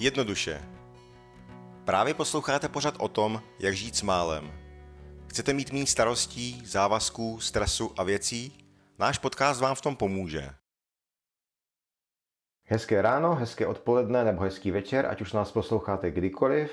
Jednoduše. 0.00 0.60
Právě 1.84 2.14
posloucháte 2.14 2.68
pořad 2.68 2.94
o 2.98 3.08
tom, 3.08 3.42
jak 3.58 3.74
žít 3.74 3.96
s 3.96 4.02
málem. 4.02 4.52
Chcete 5.26 5.52
mít 5.52 5.72
méně 5.72 5.86
starostí, 5.86 6.62
závazků, 6.66 7.40
stresu 7.40 7.92
a 7.96 8.02
věcí? 8.02 8.66
Náš 8.98 9.18
podcast 9.18 9.60
vám 9.60 9.74
v 9.74 9.80
tom 9.80 9.96
pomůže. 9.96 10.50
Hezké 12.64 13.02
ráno, 13.02 13.34
hezké 13.34 13.66
odpoledne 13.66 14.24
nebo 14.24 14.42
hezký 14.42 14.70
večer, 14.70 15.06
ať 15.06 15.20
už 15.20 15.32
nás 15.32 15.52
posloucháte 15.52 16.10
kdykoliv. 16.10 16.72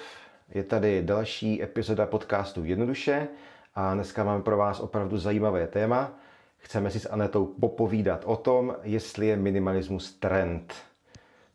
Je 0.50 0.64
tady 0.64 1.04
další 1.04 1.64
epizoda 1.64 2.06
podcastu 2.06 2.66
Jednoduše 2.66 3.28
a 3.76 3.94
dneska 3.94 4.24
máme 4.24 4.44
pro 4.44 4.58
vás 4.58 4.80
opravdu 4.80 5.18
zajímavé 5.18 5.68
téma. 5.68 6.12
Chceme 6.58 6.92
si 6.92 7.00
s 7.00 7.10
Anetou 7.10 7.46
popovídat 7.46 8.22
o 8.26 8.36
tom, 8.36 8.76
jestli 8.84 9.28
je 9.28 9.38
minimalismus 9.38 10.14
trend. 10.14 10.74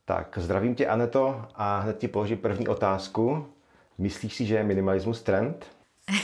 Tak 0.05 0.39
zdravím 0.41 0.75
tě, 0.75 0.87
Aneto, 0.87 1.49
a 1.55 1.79
hned 1.79 1.99
ti 1.99 2.09
položím 2.09 2.39
první 2.39 2.69
otázku. 2.69 3.47
Myslíš 3.99 4.35
si, 4.35 4.47
že 4.47 4.55
je 4.55 4.65
minimalismus 4.65 5.23
trend? 5.23 5.67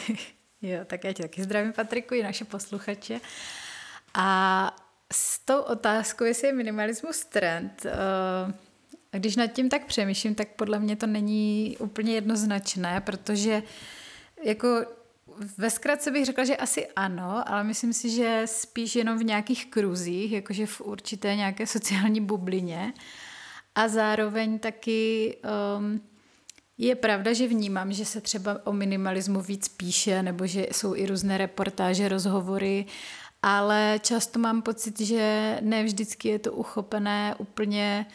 jo, 0.63 0.79
tak 0.87 1.05
já 1.05 1.13
tě 1.13 1.23
taky 1.23 1.43
zdravím, 1.43 1.73
Patriku, 1.73 2.15
i 2.15 2.23
naše 2.23 2.45
posluchače. 2.45 3.21
A 4.15 4.71
s 5.13 5.39
tou 5.39 5.61
otázkou, 5.61 6.25
jestli 6.25 6.49
je 6.49 6.53
minimalismus 6.53 7.25
trend, 7.25 7.87
uh, 7.87 8.53
když 9.11 9.37
nad 9.37 9.47
tím 9.47 9.69
tak 9.69 9.87
přemýšlím, 9.87 10.35
tak 10.35 10.49
podle 10.49 10.79
mě 10.79 10.97
to 10.97 11.07
není 11.07 11.77
úplně 11.81 12.15
jednoznačné, 12.15 13.01
protože 13.01 13.63
jako 14.45 14.87
ve 15.59 15.71
zkratce 15.71 16.11
bych 16.11 16.27
řekla, 16.27 16.45
že 16.45 16.57
asi 16.57 16.87
ano, 16.87 17.45
ale 17.47 17.65
myslím 17.65 17.93
si, 17.93 18.11
že 18.11 18.43
spíš 18.45 18.97
jenom 18.97 19.19
v 19.19 19.25
nějakých 19.25 19.67
kruzích, 19.67 20.33
jakože 20.33 20.67
v 20.67 20.81
určité 20.81 21.37
nějaké 21.37 21.67
sociální 21.67 22.21
bublině. 22.21 22.93
A 23.79 23.89
zároveň 23.89 24.59
taky 24.59 25.37
um, 25.79 26.01
je 26.79 26.95
pravda, 26.95 27.33
že 27.33 27.49
vnímám, 27.49 27.93
že 27.93 28.05
se 28.05 28.21
třeba 28.21 28.67
o 28.67 28.73
minimalismu 28.73 29.41
víc 29.41 29.69
píše, 29.69 30.23
nebo 30.23 30.47
že 30.47 30.67
jsou 30.73 30.95
i 30.95 31.07
různé 31.07 31.39
reportáže, 31.39 32.09
rozhovory, 32.09 32.87
ale 33.43 34.01
často 34.03 34.39
mám 34.39 34.63
pocit, 34.63 35.01
že 35.01 35.59
ne 35.63 35.85
vždycky 35.85 36.29
je 36.29 36.39
to 36.39 36.53
uchopené 36.53 37.35
úplně 37.39 38.07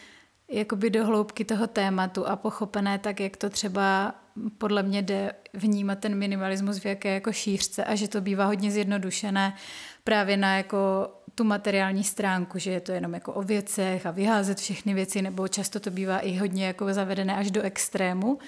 jakoby 0.52 0.90
do 0.90 1.06
hloubky 1.06 1.46
toho 1.46 1.68
tématu 1.68 2.28
a 2.28 2.36
pochopené 2.36 3.00
tak, 3.00 3.20
jak 3.20 3.38
to 3.38 3.50
třeba 3.50 4.16
podle 4.58 4.84
mě 4.84 5.02
jde 5.02 5.34
vnímat 5.54 6.00
ten 6.00 6.16
minimalismus 6.16 6.80
v 6.80 6.86
jaké 6.86 7.14
jako 7.14 7.32
šířce 7.32 7.84
a 7.84 7.96
že 7.96 8.08
to 8.08 8.22
bývá 8.22 8.46
hodně 8.46 8.72
zjednodušené 8.72 9.56
právě 10.04 10.38
na 10.38 10.58
jako 10.58 11.08
tu 11.36 11.44
materiální 11.44 12.04
stránku, 12.04 12.60
že 12.60 12.72
je 12.72 12.82
to 12.82 12.92
jenom 12.92 13.14
jako 13.14 13.34
o 13.34 13.42
věcech 13.42 14.06
a 14.06 14.12
vyházet 14.12 14.60
všechny 14.60 14.94
věci, 14.94 15.22
nebo 15.22 15.48
často 15.48 15.80
to 15.80 15.92
bývá 15.92 16.20
i 16.20 16.36
hodně 16.36 16.66
jako 16.66 16.94
zavedené 16.94 17.36
až 17.36 17.52
do 17.52 17.62
extrému. 17.62 18.40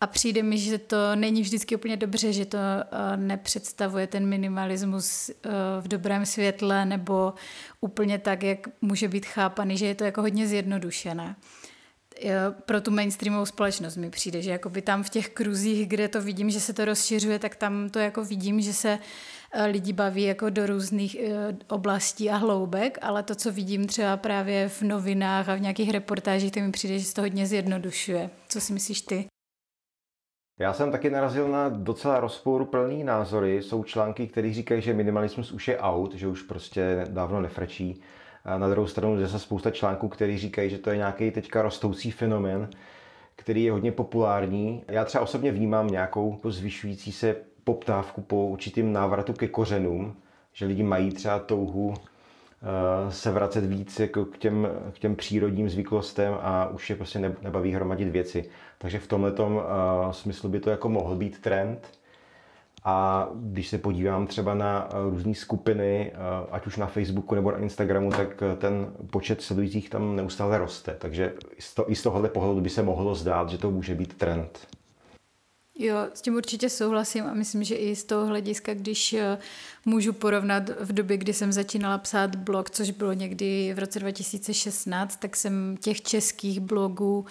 A 0.00 0.06
přijde 0.06 0.42
mi, 0.42 0.58
že 0.58 0.78
to 0.78 0.96
není 1.16 1.42
vždycky 1.42 1.76
úplně 1.76 1.96
dobře, 1.96 2.32
že 2.32 2.44
to 2.44 2.58
eh, 2.58 3.16
nepředstavuje 3.16 4.06
ten 4.06 4.26
minimalismus 4.26 5.28
eh, 5.30 5.50
v 5.80 5.88
dobrém 5.88 6.26
světle 6.26 6.84
nebo 6.84 7.34
úplně 7.80 8.18
tak, 8.18 8.42
jak 8.42 8.58
může 8.80 9.08
být 9.08 9.26
chápaný, 9.26 9.76
že 9.76 9.86
je 9.86 9.94
to 9.94 10.04
jako 10.04 10.20
hodně 10.20 10.46
zjednodušené 10.46 11.36
pro 12.66 12.80
tu 12.80 12.90
mainstreamovou 12.90 13.46
společnost 13.46 13.96
mi 13.96 14.10
přijde, 14.10 14.42
že 14.42 14.50
jakoby 14.50 14.82
tam 14.82 15.02
v 15.02 15.10
těch 15.10 15.28
kruzích, 15.28 15.88
kde 15.88 16.08
to 16.08 16.22
vidím, 16.22 16.50
že 16.50 16.60
se 16.60 16.72
to 16.72 16.84
rozšiřuje, 16.84 17.38
tak 17.38 17.56
tam 17.56 17.88
to 17.88 17.98
jako 17.98 18.24
vidím, 18.24 18.60
že 18.60 18.72
se 18.72 18.98
eh, 19.52 19.66
lidi 19.66 19.92
baví 19.92 20.22
jako 20.22 20.50
do 20.50 20.66
různých 20.66 21.16
oblastí 21.68 22.30
a 22.30 22.36
hloubek, 22.36 22.98
ale 23.02 23.22
to, 23.22 23.34
co 23.34 23.52
vidím 23.52 23.86
třeba 23.86 24.16
právě 24.16 24.68
v 24.68 24.82
novinách 24.82 25.48
a 25.48 25.54
v 25.54 25.60
nějakých 25.60 25.90
reportážích, 25.90 26.52
to 26.52 26.60
mi 26.60 26.72
přijde, 26.72 26.98
že 26.98 27.04
se 27.04 27.14
to 27.14 27.20
hodně 27.20 27.46
zjednodušuje. 27.46 28.30
Co 28.48 28.60
si 28.60 28.72
myslíš 28.72 29.00
ty? 29.00 29.26
Já 30.58 30.72
jsem 30.72 30.92
taky 30.92 31.10
narazil 31.10 31.48
na 31.48 31.68
docela 31.68 32.20
rozporuplný 32.20 33.04
názory. 33.04 33.62
Jsou 33.62 33.84
články, 33.84 34.26
které 34.26 34.52
říkají, 34.52 34.82
že 34.82 34.94
minimalismus 34.94 35.52
už 35.52 35.68
je 35.68 35.78
out, 35.78 36.14
že 36.14 36.28
už 36.28 36.42
prostě 36.42 37.06
dávno 37.10 37.40
nefrčí. 37.40 38.02
Na 38.56 38.68
druhou 38.68 38.86
stranu 38.86 39.20
je 39.20 39.28
spousta 39.28 39.70
článků, 39.70 40.08
které 40.08 40.38
říkají, 40.38 40.70
že 40.70 40.78
to 40.78 40.90
je 40.90 40.96
nějaký 40.96 41.30
teďka 41.30 41.62
rostoucí 41.62 42.10
fenomen, 42.10 42.68
který 43.36 43.64
je 43.64 43.72
hodně 43.72 43.92
populární. 43.92 44.82
Já 44.88 45.04
třeba 45.04 45.24
osobně 45.24 45.52
vnímám 45.52 45.86
nějakou 45.86 46.40
zvyšující 46.44 47.12
se 47.12 47.36
poptávku 47.64 48.20
po 48.20 48.46
určitým 48.46 48.92
návratu 48.92 49.32
ke 49.32 49.48
kořenům, 49.48 50.16
že 50.52 50.66
lidi 50.66 50.82
mají 50.82 51.10
třeba 51.10 51.38
touhu 51.38 51.94
Eh, 52.64 53.10
se 53.12 53.30
vracet 53.30 53.64
víc 53.64 54.00
jako 54.00 54.24
k, 54.24 54.38
těm, 54.38 54.68
k 54.92 54.98
těm 54.98 55.16
přírodním 55.16 55.68
zvyklostem 55.68 56.34
a 56.40 56.68
už 56.68 56.90
je 56.90 56.96
prostě 56.96 57.18
nebaví 57.18 57.72
hromadit 57.72 58.08
věci. 58.08 58.50
Takže 58.78 58.98
v 58.98 59.06
tomhle 59.06 59.32
uh, 59.32 59.60
smyslu 60.10 60.48
by 60.48 60.60
to 60.60 60.70
jako 60.70 60.88
mohl 60.88 61.14
být 61.16 61.40
trend. 61.40 61.98
A 62.84 63.28
když 63.34 63.68
se 63.68 63.78
podívám 63.78 64.26
třeba 64.26 64.54
na 64.54 64.88
eh, 64.88 65.10
různé 65.10 65.34
skupiny, 65.34 66.12
ať 66.50 66.66
už 66.66 66.76
na 66.76 66.86
Facebooku 66.86 67.34
nebo 67.34 67.50
na 67.50 67.58
Instagramu, 67.58 68.10
tak 68.10 68.42
ten 68.58 68.92
počet 69.10 69.42
sledujících 69.42 69.90
tam 69.90 70.16
neustále 70.16 70.58
roste. 70.58 70.96
Takže 70.98 71.34
i 71.86 71.94
z 71.94 72.02
tohohle 72.02 72.28
pohledu 72.28 72.60
by 72.60 72.70
se 72.70 72.82
mohlo 72.82 73.14
zdát, 73.14 73.50
že 73.50 73.58
to 73.58 73.70
může 73.70 73.94
být 73.94 74.14
trend. 74.14 74.66
Jo, 75.78 75.96
s 76.14 76.22
tím 76.22 76.34
určitě 76.34 76.70
souhlasím 76.70 77.24
a 77.24 77.34
myslím, 77.34 77.64
že 77.64 77.74
i 77.74 77.96
z 77.96 78.04
toho 78.04 78.26
hlediska, 78.26 78.74
když 78.74 79.12
eh, 79.12 79.38
můžu 79.84 80.12
porovnat 80.12 80.70
v 80.80 80.92
době, 80.92 81.16
kdy 81.16 81.32
jsem 81.32 81.52
začínala 81.52 81.98
psát 81.98 82.36
blog, 82.36 82.70
což 82.70 82.90
bylo 82.90 83.12
někdy 83.12 83.74
v 83.74 83.78
roce 83.78 83.98
2016, 83.98 85.16
tak 85.16 85.36
jsem 85.36 85.76
těch 85.80 86.02
českých 86.02 86.60
blogů 86.60 87.26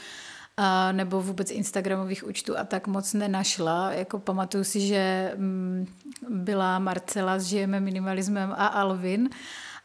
a 0.58 0.92
nebo 0.92 1.22
vůbec 1.22 1.52
Instagramových 1.52 2.28
účtů 2.28 2.58
a 2.58 2.64
tak 2.64 2.88
moc 2.88 3.14
nenašla. 3.14 3.92
Jako 3.92 4.20
pamatuju 4.20 4.64
si, 4.64 4.88
že 4.88 5.32
mm, 5.36 5.88
byla 6.30 6.80
Marcela 6.80 7.40
s 7.40 7.44
Žijeme 7.44 7.80
minimalismem 7.80 8.54
a 8.58 8.68
Alvin 8.68 9.30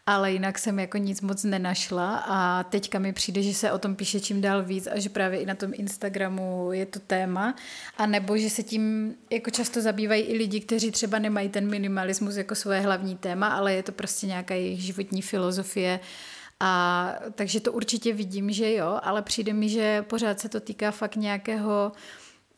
ale 0.09 0.33
jinak 0.33 0.59
jsem 0.59 0.79
jako 0.79 0.99
nic 0.99 1.21
moc 1.21 1.45
nenašla 1.45 2.17
a 2.17 2.63
teďka 2.63 2.99
mi 2.99 3.13
přijde, 3.13 3.43
že 3.43 3.55
se 3.55 3.73
o 3.73 3.79
tom 3.79 3.97
píše 3.97 4.21
čím 4.21 4.41
dál 4.41 4.63
víc 4.63 4.87
a 4.87 4.99
že 4.99 5.09
právě 5.09 5.41
i 5.41 5.47
na 5.47 5.55
tom 5.55 5.71
Instagramu 5.75 6.73
je 6.73 6.87
to 6.87 6.99
téma 7.01 7.55
a 7.97 8.07
nebo 8.07 8.37
že 8.37 8.51
se 8.51 8.63
tím 8.63 9.15
jako 9.31 9.51
často 9.51 9.81
zabývají 9.81 10.23
i 10.23 10.37
lidi, 10.37 10.61
kteří 10.61 10.91
třeba 10.91 11.19
nemají 11.19 11.49
ten 11.49 11.71
minimalismus 11.71 12.37
jako 12.37 12.55
svoje 12.55 12.81
hlavní 12.81 13.17
téma, 13.17 13.49
ale 13.49 13.75
je 13.75 13.83
to 13.83 13.93
prostě 13.93 14.27
nějaká 14.27 14.55
jejich 14.55 14.81
životní 14.81 15.23
filozofie 15.23 16.01
a 16.61 17.15
takže 17.35 17.61
to 17.61 17.73
určitě 17.73 18.13
vidím, 18.13 18.53
že 18.53 18.73
jo, 18.73 19.01
ale 19.03 19.23
přijde 19.23 19.53
mi, 19.53 19.69
že 19.69 20.03
pořád 20.03 20.41
se 20.41 20.49
to 20.49 20.61
týká 20.61 20.91
fakt 20.91 21.17
nějakého 21.17 21.93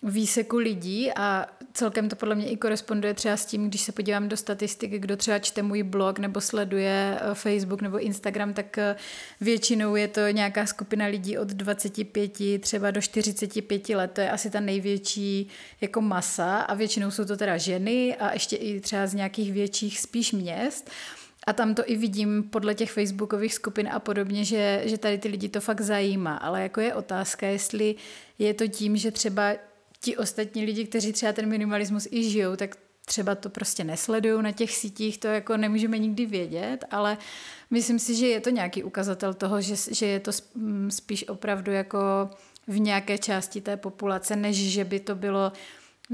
výseku 0.02 0.56
lidí 0.56 1.12
a 1.16 1.46
celkem 1.72 2.08
to 2.08 2.16
podle 2.16 2.34
mě 2.34 2.48
i 2.48 2.56
koresponduje 2.56 3.14
třeba 3.14 3.36
s 3.36 3.46
tím, 3.46 3.68
když 3.68 3.80
se 3.80 3.92
podívám 3.92 4.28
do 4.28 4.36
statistiky, 4.36 4.98
kdo 4.98 5.16
třeba 5.16 5.38
čte 5.38 5.62
můj 5.62 5.82
blog 5.82 6.18
nebo 6.18 6.40
sleduje 6.40 7.18
eh, 7.20 7.34
Facebook 7.34 7.82
nebo 7.82 7.98
Instagram, 7.98 8.54
tak 8.54 8.78
eh, 8.78 8.96
většinou 9.40 9.96
je 9.96 10.08
to 10.08 10.28
nějaká 10.28 10.66
skupina 10.66 11.06
lidí 11.06 11.38
od 11.38 11.48
25 11.48 12.60
třeba 12.60 12.90
do 12.90 13.00
45 13.00 13.88
let, 13.88 14.10
to 14.10 14.20
je 14.20 14.30
asi 14.30 14.50
ta 14.50 14.60
největší 14.60 15.48
jako 15.80 16.00
masa 16.00 16.60
a 16.60 16.74
většinou 16.74 17.10
jsou 17.10 17.24
to 17.24 17.36
teda 17.36 17.56
ženy 17.56 18.16
a 18.16 18.32
ještě 18.32 18.56
i 18.56 18.80
třeba 18.80 19.06
z 19.06 19.14
nějakých 19.14 19.52
větších 19.52 20.00
spíš 20.00 20.32
měst. 20.32 20.90
A 21.46 21.52
tam 21.52 21.74
to 21.74 21.82
i 21.86 21.96
vidím 21.96 22.42
podle 22.42 22.74
těch 22.74 22.92
facebookových 22.92 23.54
skupin 23.54 23.88
a 23.92 23.98
podobně, 23.98 24.44
že, 24.44 24.82
že 24.84 24.98
tady 24.98 25.18
ty 25.18 25.28
lidi 25.28 25.48
to 25.48 25.60
fakt 25.60 25.80
zajímá. 25.80 26.36
Ale 26.36 26.62
jako 26.62 26.80
je 26.80 26.94
otázka, 26.94 27.46
jestli 27.46 27.94
je 28.38 28.54
to 28.54 28.66
tím, 28.66 28.96
že 28.96 29.10
třeba 29.10 29.52
ti 30.00 30.16
ostatní 30.16 30.64
lidi, 30.64 30.86
kteří 30.86 31.12
třeba 31.12 31.32
ten 31.32 31.48
minimalismus 31.48 32.08
i 32.10 32.30
žijou, 32.30 32.56
tak 32.56 32.76
třeba 33.06 33.34
to 33.34 33.50
prostě 33.50 33.84
nesledují 33.84 34.42
na 34.42 34.52
těch 34.52 34.76
sítích, 34.76 35.18
to 35.18 35.28
jako 35.28 35.56
nemůžeme 35.56 35.98
nikdy 35.98 36.26
vědět, 36.26 36.84
ale 36.90 37.18
myslím 37.70 37.98
si, 37.98 38.14
že 38.14 38.26
je 38.26 38.40
to 38.40 38.50
nějaký 38.50 38.82
ukazatel 38.82 39.34
toho, 39.34 39.60
že, 39.60 39.74
že 39.90 40.06
je 40.06 40.20
to 40.20 40.30
mm, 40.54 40.90
spíš 40.90 41.28
opravdu 41.28 41.72
jako 41.72 41.98
v 42.66 42.78
nějaké 42.80 43.18
části 43.18 43.60
té 43.60 43.76
populace, 43.76 44.36
než 44.36 44.56
že 44.56 44.84
by 44.84 45.00
to 45.00 45.14
bylo 45.14 45.52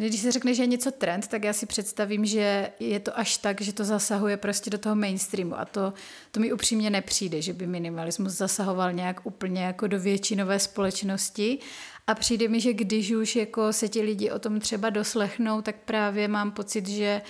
když 0.04 0.20
se 0.20 0.32
řekne, 0.32 0.54
že 0.54 0.62
je 0.62 0.66
něco 0.66 0.90
trend, 0.90 1.28
tak 1.28 1.44
já 1.44 1.52
si 1.52 1.66
představím, 1.66 2.26
že 2.26 2.70
je 2.80 3.00
to 3.00 3.18
až 3.18 3.36
tak, 3.36 3.60
že 3.60 3.72
to 3.72 3.84
zasahuje 3.84 4.36
prostě 4.36 4.70
do 4.70 4.78
toho 4.78 4.96
mainstreamu 4.96 5.58
a 5.58 5.64
to, 5.64 5.92
to 6.30 6.40
mi 6.40 6.52
upřímně 6.52 6.90
nepřijde, 6.90 7.42
že 7.42 7.52
by 7.52 7.66
minimalismus 7.66 8.32
zasahoval 8.32 8.92
nějak 8.92 9.26
úplně 9.26 9.62
jako 9.62 9.86
do 9.86 10.00
většinové 10.00 10.58
společnosti 10.58 11.58
a 12.06 12.14
přijde 12.14 12.48
mi, 12.48 12.60
že 12.60 12.72
když 12.72 13.10
už 13.10 13.36
jako 13.36 13.72
se 13.72 13.88
ti 13.88 14.02
lidi 14.02 14.30
o 14.30 14.38
tom 14.38 14.60
třeba 14.60 14.90
doslechnou, 14.90 15.62
tak 15.62 15.76
právě 15.84 16.28
mám 16.28 16.52
pocit, 16.52 16.88
že 16.88 17.22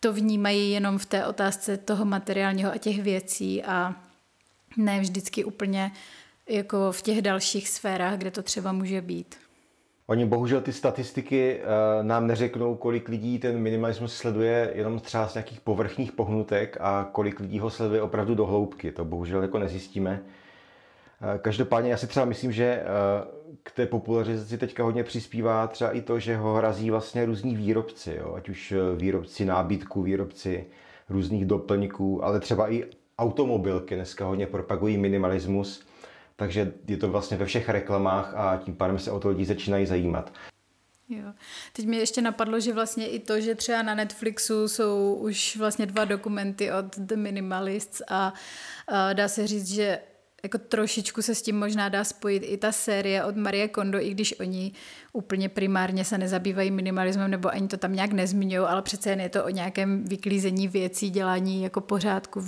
to 0.00 0.12
vnímají 0.12 0.70
jenom 0.70 0.98
v 0.98 1.06
té 1.06 1.26
otázce 1.26 1.76
toho 1.76 2.04
materiálního 2.04 2.72
a 2.72 2.78
těch 2.78 3.02
věcí 3.02 3.62
a 3.62 3.94
ne 4.76 5.00
vždycky 5.00 5.44
úplně 5.44 5.92
jako 6.48 6.92
v 6.92 7.02
těch 7.02 7.22
dalších 7.22 7.68
sférách, 7.68 8.18
kde 8.18 8.30
to 8.30 8.42
třeba 8.42 8.72
může 8.72 9.00
být. 9.00 9.36
Oni 10.06 10.24
bohužel 10.24 10.60
ty 10.60 10.72
statistiky 10.72 11.60
uh, 11.60 12.06
nám 12.06 12.26
neřeknou, 12.26 12.74
kolik 12.74 13.08
lidí 13.08 13.38
ten 13.38 13.58
minimalismus 13.58 14.14
sleduje 14.14 14.72
jenom 14.74 15.00
třeba 15.00 15.28
z 15.28 15.34
nějakých 15.34 15.60
povrchních 15.60 16.12
pohnutek 16.12 16.76
a 16.80 17.08
kolik 17.12 17.40
lidí 17.40 17.58
ho 17.58 17.70
sleduje 17.70 18.02
opravdu 18.02 18.34
do 18.34 18.46
hloubky. 18.46 18.92
To 18.92 19.04
bohužel 19.04 19.42
jako 19.42 19.58
nezjistíme. 19.58 20.22
Každopádně 21.38 21.90
já 21.90 21.96
si 21.96 22.06
třeba 22.06 22.26
myslím, 22.26 22.52
že 22.52 22.82
k 23.62 23.70
té 23.70 23.86
popularizaci 23.86 24.58
teďka 24.58 24.84
hodně 24.84 25.04
přispívá 25.04 25.66
třeba 25.66 25.90
i 25.90 26.00
to, 26.00 26.18
že 26.18 26.36
ho 26.36 26.54
hrazí 26.54 26.90
vlastně 26.90 27.24
různí 27.24 27.56
výrobci, 27.56 28.16
jo? 28.20 28.34
ať 28.34 28.48
už 28.48 28.74
výrobci 28.96 29.44
nábytku, 29.44 30.02
výrobci 30.02 30.66
různých 31.08 31.46
doplňků, 31.46 32.24
ale 32.24 32.40
třeba 32.40 32.72
i 32.72 32.84
automobilky 33.18 33.94
dneska 33.94 34.26
hodně 34.26 34.46
propagují 34.46 34.98
minimalismus, 34.98 35.86
takže 36.42 36.72
je 36.88 36.96
to 36.96 37.08
vlastně 37.08 37.36
ve 37.36 37.46
všech 37.46 37.68
reklamách 37.68 38.34
a 38.34 38.60
tím 38.64 38.74
pádem 38.74 38.98
se 38.98 39.10
o 39.10 39.20
to 39.20 39.28
lidi 39.28 39.44
začínají 39.44 39.86
zajímat. 39.86 40.32
Jo. 41.08 41.32
Teď 41.72 41.86
mi 41.86 41.96
ještě 41.96 42.22
napadlo, 42.22 42.60
že 42.60 42.72
vlastně 42.72 43.08
i 43.08 43.18
to, 43.18 43.40
že 43.40 43.54
třeba 43.54 43.82
na 43.82 43.94
Netflixu 43.94 44.68
jsou 44.68 45.14
už 45.14 45.56
vlastně 45.56 45.86
dva 45.86 46.04
dokumenty 46.04 46.72
od 46.72 46.98
The 46.98 47.16
Minimalists 47.16 48.02
a, 48.08 48.34
a 48.88 49.12
dá 49.12 49.28
se 49.28 49.46
říct, 49.46 49.68
že 49.68 49.98
jako 50.44 50.58
trošičku 50.58 51.22
se 51.22 51.34
s 51.34 51.42
tím 51.42 51.58
možná 51.58 51.88
dá 51.88 52.04
spojit 52.04 52.42
i 52.46 52.56
ta 52.56 52.72
série 52.72 53.24
od 53.24 53.36
Marie 53.36 53.68
Kondo, 53.68 54.00
i 54.00 54.10
když 54.10 54.40
oni 54.40 54.72
úplně 55.12 55.48
primárně 55.48 56.04
se 56.04 56.18
nezabývají 56.18 56.70
minimalismem 56.70 57.30
nebo 57.30 57.48
ani 57.48 57.68
to 57.68 57.76
tam 57.76 57.92
nějak 57.92 58.12
nezmiňují, 58.12 58.66
ale 58.66 58.82
přece 58.82 59.10
jen 59.10 59.20
je 59.20 59.28
to 59.28 59.44
o 59.44 59.48
nějakém 59.48 60.04
vyklízení 60.04 60.68
věcí, 60.68 61.10
dělání 61.10 61.62
jako 61.62 61.80
pořádku, 61.80 62.40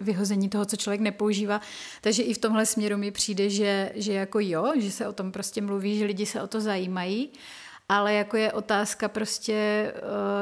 vyhození 0.00 0.48
toho, 0.48 0.64
co 0.64 0.76
člověk 0.76 1.00
nepoužívá. 1.00 1.60
Takže 2.00 2.22
i 2.22 2.34
v 2.34 2.38
tomhle 2.38 2.66
směru 2.66 2.96
mi 2.96 3.10
přijde, 3.10 3.50
že, 3.50 3.92
že 3.94 4.12
jako 4.12 4.40
jo, 4.40 4.72
že 4.76 4.90
se 4.90 5.08
o 5.08 5.12
tom 5.12 5.32
prostě 5.32 5.62
mluví, 5.62 5.98
že 5.98 6.04
lidi 6.04 6.26
se 6.26 6.42
o 6.42 6.46
to 6.46 6.60
zajímají, 6.60 7.30
ale 7.88 8.14
jako 8.14 8.36
je 8.36 8.52
otázka 8.52 9.08
prostě, 9.08 9.54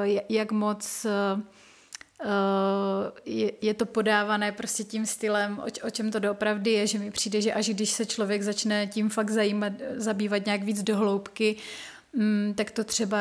eh, 0.04 0.22
jak 0.28 0.52
moc 0.52 1.04
eh, 1.04 1.42
je, 3.24 3.52
je 3.60 3.74
to 3.74 3.86
podávané 3.86 4.52
prostě 4.52 4.84
tím 4.84 5.06
stylem, 5.06 5.58
o, 5.58 5.86
o 5.86 5.90
čem 5.90 6.10
to 6.10 6.18
doopravdy 6.18 6.70
je, 6.70 6.86
že 6.86 6.98
mi 6.98 7.10
přijde, 7.10 7.40
že 7.40 7.52
až 7.52 7.68
když 7.68 7.90
se 7.90 8.06
člověk 8.06 8.42
začne 8.42 8.86
tím 8.86 9.08
fakt 9.08 9.30
zajímat, 9.30 9.72
zabývat 9.96 10.46
nějak 10.46 10.62
víc 10.62 10.82
do 10.82 10.96
hloubky, 10.96 11.56
mm, 12.12 12.54
tak 12.56 12.70
to 12.70 12.84
třeba 12.84 13.18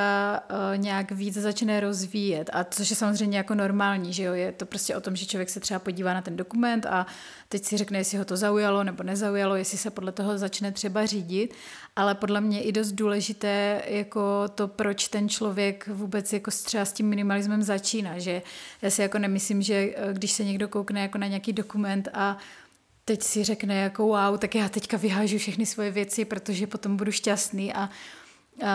uh, 0.51 0.77
nějak 0.77 1.11
víc 1.11 1.33
začne 1.33 1.79
rozvíjet. 1.79 2.49
A 2.53 2.63
což 2.63 2.89
je 2.89 2.95
samozřejmě 2.95 3.37
jako 3.37 3.55
normální, 3.55 4.13
že 4.13 4.23
jo, 4.23 4.33
je 4.33 4.51
to 4.51 4.65
prostě 4.65 4.95
o 4.95 5.01
tom, 5.01 5.15
že 5.15 5.25
člověk 5.25 5.49
se 5.49 5.59
třeba 5.59 5.79
podívá 5.79 6.13
na 6.13 6.21
ten 6.21 6.37
dokument 6.37 6.85
a 6.85 7.05
teď 7.49 7.63
si 7.63 7.77
řekne, 7.77 7.97
jestli 7.97 8.17
ho 8.17 8.25
to 8.25 8.37
zaujalo 8.37 8.83
nebo 8.83 9.03
nezaujalo, 9.03 9.55
jestli 9.55 9.77
se 9.77 9.89
podle 9.89 10.11
toho 10.11 10.37
začne 10.37 10.71
třeba 10.71 11.05
řídit, 11.05 11.53
ale 11.95 12.15
podle 12.15 12.41
mě 12.41 12.63
i 12.63 12.71
dost 12.71 12.91
důležité 12.91 13.81
jako 13.87 14.47
to, 14.55 14.67
proč 14.67 15.07
ten 15.07 15.29
člověk 15.29 15.87
vůbec 15.87 16.33
jako 16.33 16.51
třeba 16.51 16.85
s 16.85 16.93
tím 16.93 17.09
minimalismem 17.09 17.63
začíná, 17.63 18.19
že 18.19 18.41
já 18.81 18.89
si 18.89 19.01
jako 19.01 19.19
nemyslím, 19.19 19.61
že 19.61 19.73
eh, 19.73 20.13
když 20.13 20.31
se 20.31 20.43
někdo 20.43 20.67
koukne 20.67 21.01
jako 21.01 21.17
na 21.17 21.27
nějaký 21.27 21.53
dokument 21.53 22.07
a 22.13 22.37
teď 23.05 23.23
si 23.23 23.43
řekne 23.43 23.75
jako 23.75 24.03
wow, 24.03 24.37
tak 24.37 24.55
já 24.55 24.69
teďka 24.69 24.97
vyhážu 24.97 25.37
všechny 25.37 25.65
svoje 25.65 25.91
věci, 25.91 26.25
protože 26.25 26.67
potom 26.67 26.97
budu 26.97 27.11
šťastný. 27.11 27.73
A 27.73 27.89
Uh, 28.61 28.67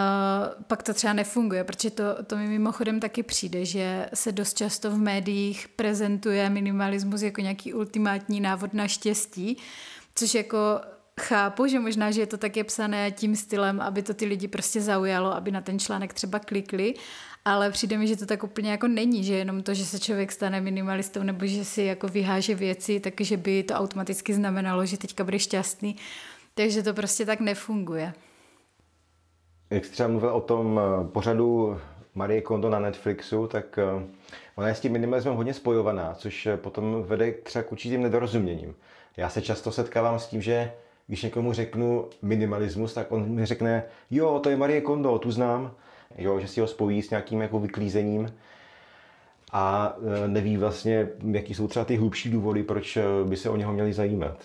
pak 0.66 0.82
to 0.82 0.94
třeba 0.94 1.12
nefunguje, 1.12 1.64
protože 1.64 1.90
to, 1.90 2.04
to 2.26 2.36
mi 2.36 2.46
mimochodem 2.46 3.00
taky 3.00 3.22
přijde, 3.22 3.64
že 3.64 4.08
se 4.14 4.32
dost 4.32 4.56
často 4.56 4.90
v 4.90 4.98
médiích 4.98 5.68
prezentuje 5.68 6.50
minimalismus 6.50 7.22
jako 7.22 7.40
nějaký 7.40 7.74
ultimátní 7.74 8.40
návod 8.40 8.74
na 8.74 8.88
štěstí, 8.88 9.56
což 10.14 10.34
jako 10.34 10.58
chápu, 11.20 11.66
že 11.66 11.80
možná, 11.80 12.10
že 12.10 12.20
je 12.20 12.26
to 12.26 12.38
tak 12.38 12.56
je 12.56 12.64
psané 12.64 13.10
tím 13.10 13.36
stylem, 13.36 13.80
aby 13.80 14.02
to 14.02 14.14
ty 14.14 14.24
lidi 14.24 14.48
prostě 14.48 14.80
zaujalo, 14.80 15.34
aby 15.34 15.50
na 15.50 15.60
ten 15.60 15.78
článek 15.78 16.14
třeba 16.14 16.38
klikli, 16.38 16.94
ale 17.44 17.70
přijde 17.70 17.98
mi, 17.98 18.06
že 18.06 18.16
to 18.16 18.26
tak 18.26 18.44
úplně 18.44 18.70
jako 18.70 18.88
není, 18.88 19.24
že 19.24 19.34
jenom 19.34 19.62
to, 19.62 19.74
že 19.74 19.84
se 19.84 19.98
člověk 19.98 20.32
stane 20.32 20.60
minimalistou 20.60 21.22
nebo 21.22 21.46
že 21.46 21.64
si 21.64 21.82
jako 21.82 22.08
vyháže 22.08 22.54
věci, 22.54 23.00
takže 23.00 23.36
by 23.36 23.62
to 23.62 23.74
automaticky 23.74 24.34
znamenalo, 24.34 24.86
že 24.86 24.98
teďka 24.98 25.24
bude 25.24 25.38
šťastný. 25.38 25.96
Takže 26.54 26.82
to 26.82 26.94
prostě 26.94 27.26
tak 27.26 27.40
nefunguje. 27.40 28.14
Jak 29.72 29.84
jsi 29.84 29.92
třeba 29.92 30.08
mluvil 30.08 30.30
o 30.30 30.40
tom 30.40 30.80
eh, 30.80 31.08
pořadu 31.08 31.78
Marie 32.14 32.40
Kondo 32.40 32.70
na 32.70 32.78
Netflixu, 32.78 33.46
tak 33.46 33.78
eh, 33.78 34.06
ona 34.56 34.68
je 34.68 34.74
s 34.74 34.80
tím 34.80 34.92
minimalismem 34.92 35.34
hodně 35.34 35.54
spojovaná, 35.54 36.14
což 36.14 36.46
eh, 36.46 36.56
potom 36.56 37.02
vede 37.02 37.32
třeba 37.32 37.62
k 37.62 37.72
určitým 37.72 38.02
nedorozuměním. 38.02 38.74
Já 39.16 39.28
se 39.28 39.42
často 39.42 39.72
setkávám 39.72 40.18
s 40.18 40.26
tím, 40.26 40.42
že 40.42 40.72
když 41.06 41.22
někomu 41.22 41.52
řeknu 41.52 42.08
minimalismus, 42.22 42.94
tak 42.94 43.12
on 43.12 43.28
mi 43.28 43.46
řekne, 43.46 43.84
jo, 44.10 44.40
to 44.42 44.50
je 44.50 44.56
Marie 44.56 44.80
Kondo, 44.80 45.18
tu 45.18 45.30
znám, 45.30 45.72
jo, 46.18 46.40
že 46.40 46.48
si 46.48 46.60
ho 46.60 46.66
spojí 46.66 47.02
s 47.02 47.10
nějakým 47.10 47.40
jako 47.40 47.60
vyklízením 47.60 48.34
a 49.52 49.96
neví 50.26 50.56
vlastně, 50.56 51.08
jaký 51.30 51.54
jsou 51.54 51.68
třeba 51.68 51.84
ty 51.84 51.96
hlubší 51.96 52.30
důvody, 52.30 52.62
proč 52.62 52.98
by 53.24 53.36
se 53.36 53.50
o 53.50 53.56
něho 53.56 53.72
měli 53.72 53.92
zajímat. 53.92 54.38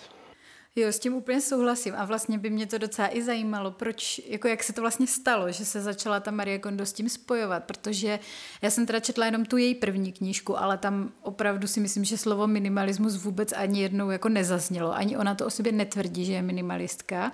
Jo, 0.80 0.88
s 0.88 1.00
tím 1.00 1.14
úplně 1.14 1.42
souhlasím 1.42 1.94
a 1.98 2.06
vlastně 2.06 2.38
by 2.38 2.50
mě 2.50 2.66
to 2.66 2.78
docela 2.78 3.16
i 3.16 3.22
zajímalo, 3.22 3.72
proč, 3.72 4.22
jako 4.28 4.48
jak 4.48 4.64
se 4.64 4.74
to 4.74 4.82
vlastně 4.82 5.08
stalo, 5.08 5.52
že 5.52 5.66
se 5.66 5.82
začala 5.82 6.20
ta 6.20 6.32
Marie 6.32 6.60
Kondo 6.60 6.86
s 6.86 6.94
tím 6.94 7.10
spojovat, 7.10 7.64
protože 7.64 8.20
já 8.62 8.70
jsem 8.70 8.86
teda 8.86 9.00
četla 9.00 9.26
jenom 9.26 9.46
tu 9.46 9.58
její 9.58 9.76
první 9.76 10.12
knížku, 10.12 10.60
ale 10.60 10.78
tam 10.78 11.12
opravdu 11.22 11.68
si 11.68 11.80
myslím, 11.80 12.04
že 12.04 12.18
slovo 12.18 12.48
minimalismus 12.48 13.24
vůbec 13.24 13.52
ani 13.52 13.82
jednou 13.82 14.10
jako 14.10 14.30
nezaznělo, 14.30 14.96
ani 14.96 15.18
ona 15.18 15.36
to 15.36 15.46
o 15.46 15.50
sobě 15.50 15.72
netvrdí, 15.72 16.26
že 16.26 16.34
je 16.34 16.42
minimalistka 16.42 17.32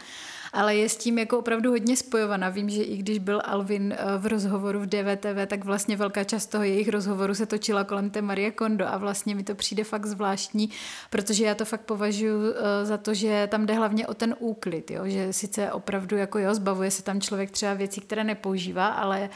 ale 0.53 0.75
je 0.75 0.89
s 0.89 0.97
tím 0.97 1.17
jako 1.17 1.39
opravdu 1.39 1.71
hodně 1.71 1.97
spojovaná. 1.97 2.49
Vím, 2.49 2.69
že 2.69 2.83
i 2.83 2.97
když 2.97 3.19
byl 3.19 3.41
Alvin 3.45 3.93
eh, 3.97 4.17
v 4.17 4.25
rozhovoru 4.25 4.79
v 4.79 4.85
DVTV, 4.85 5.47
tak 5.47 5.65
vlastně 5.65 5.97
velká 5.97 6.23
část 6.23 6.45
toho 6.45 6.63
jejich 6.63 6.89
rozhovoru 6.89 7.35
se 7.35 7.45
točila 7.45 7.83
kolem 7.83 8.09
té 8.09 8.21
Marie 8.21 8.51
Kondo 8.51 8.87
a 8.87 8.97
vlastně 8.97 9.35
mi 9.35 9.43
to 9.43 9.55
přijde 9.55 9.83
fakt 9.83 10.05
zvláštní, 10.05 10.69
protože 11.09 11.45
já 11.45 11.55
to 11.55 11.65
fakt 11.65 11.81
považuji 11.81 12.53
eh, 12.55 12.85
za 12.85 12.97
to, 12.97 13.13
že 13.13 13.27
tam 13.47 13.65
jde 13.65 13.73
hlavně 13.73 14.07
o 14.07 14.13
ten 14.13 14.35
úklid, 14.39 14.91
jo? 14.91 15.01
že 15.05 15.33
sice 15.33 15.71
opravdu 15.71 16.17
jako 16.17 16.39
jo, 16.39 16.55
zbavuje 16.55 16.91
se 16.91 17.03
tam 17.03 17.21
člověk 17.21 17.51
třeba 17.51 17.73
věcí, 17.73 18.01
které 18.01 18.23
nepoužívá, 18.23 18.87
ale 18.87 19.29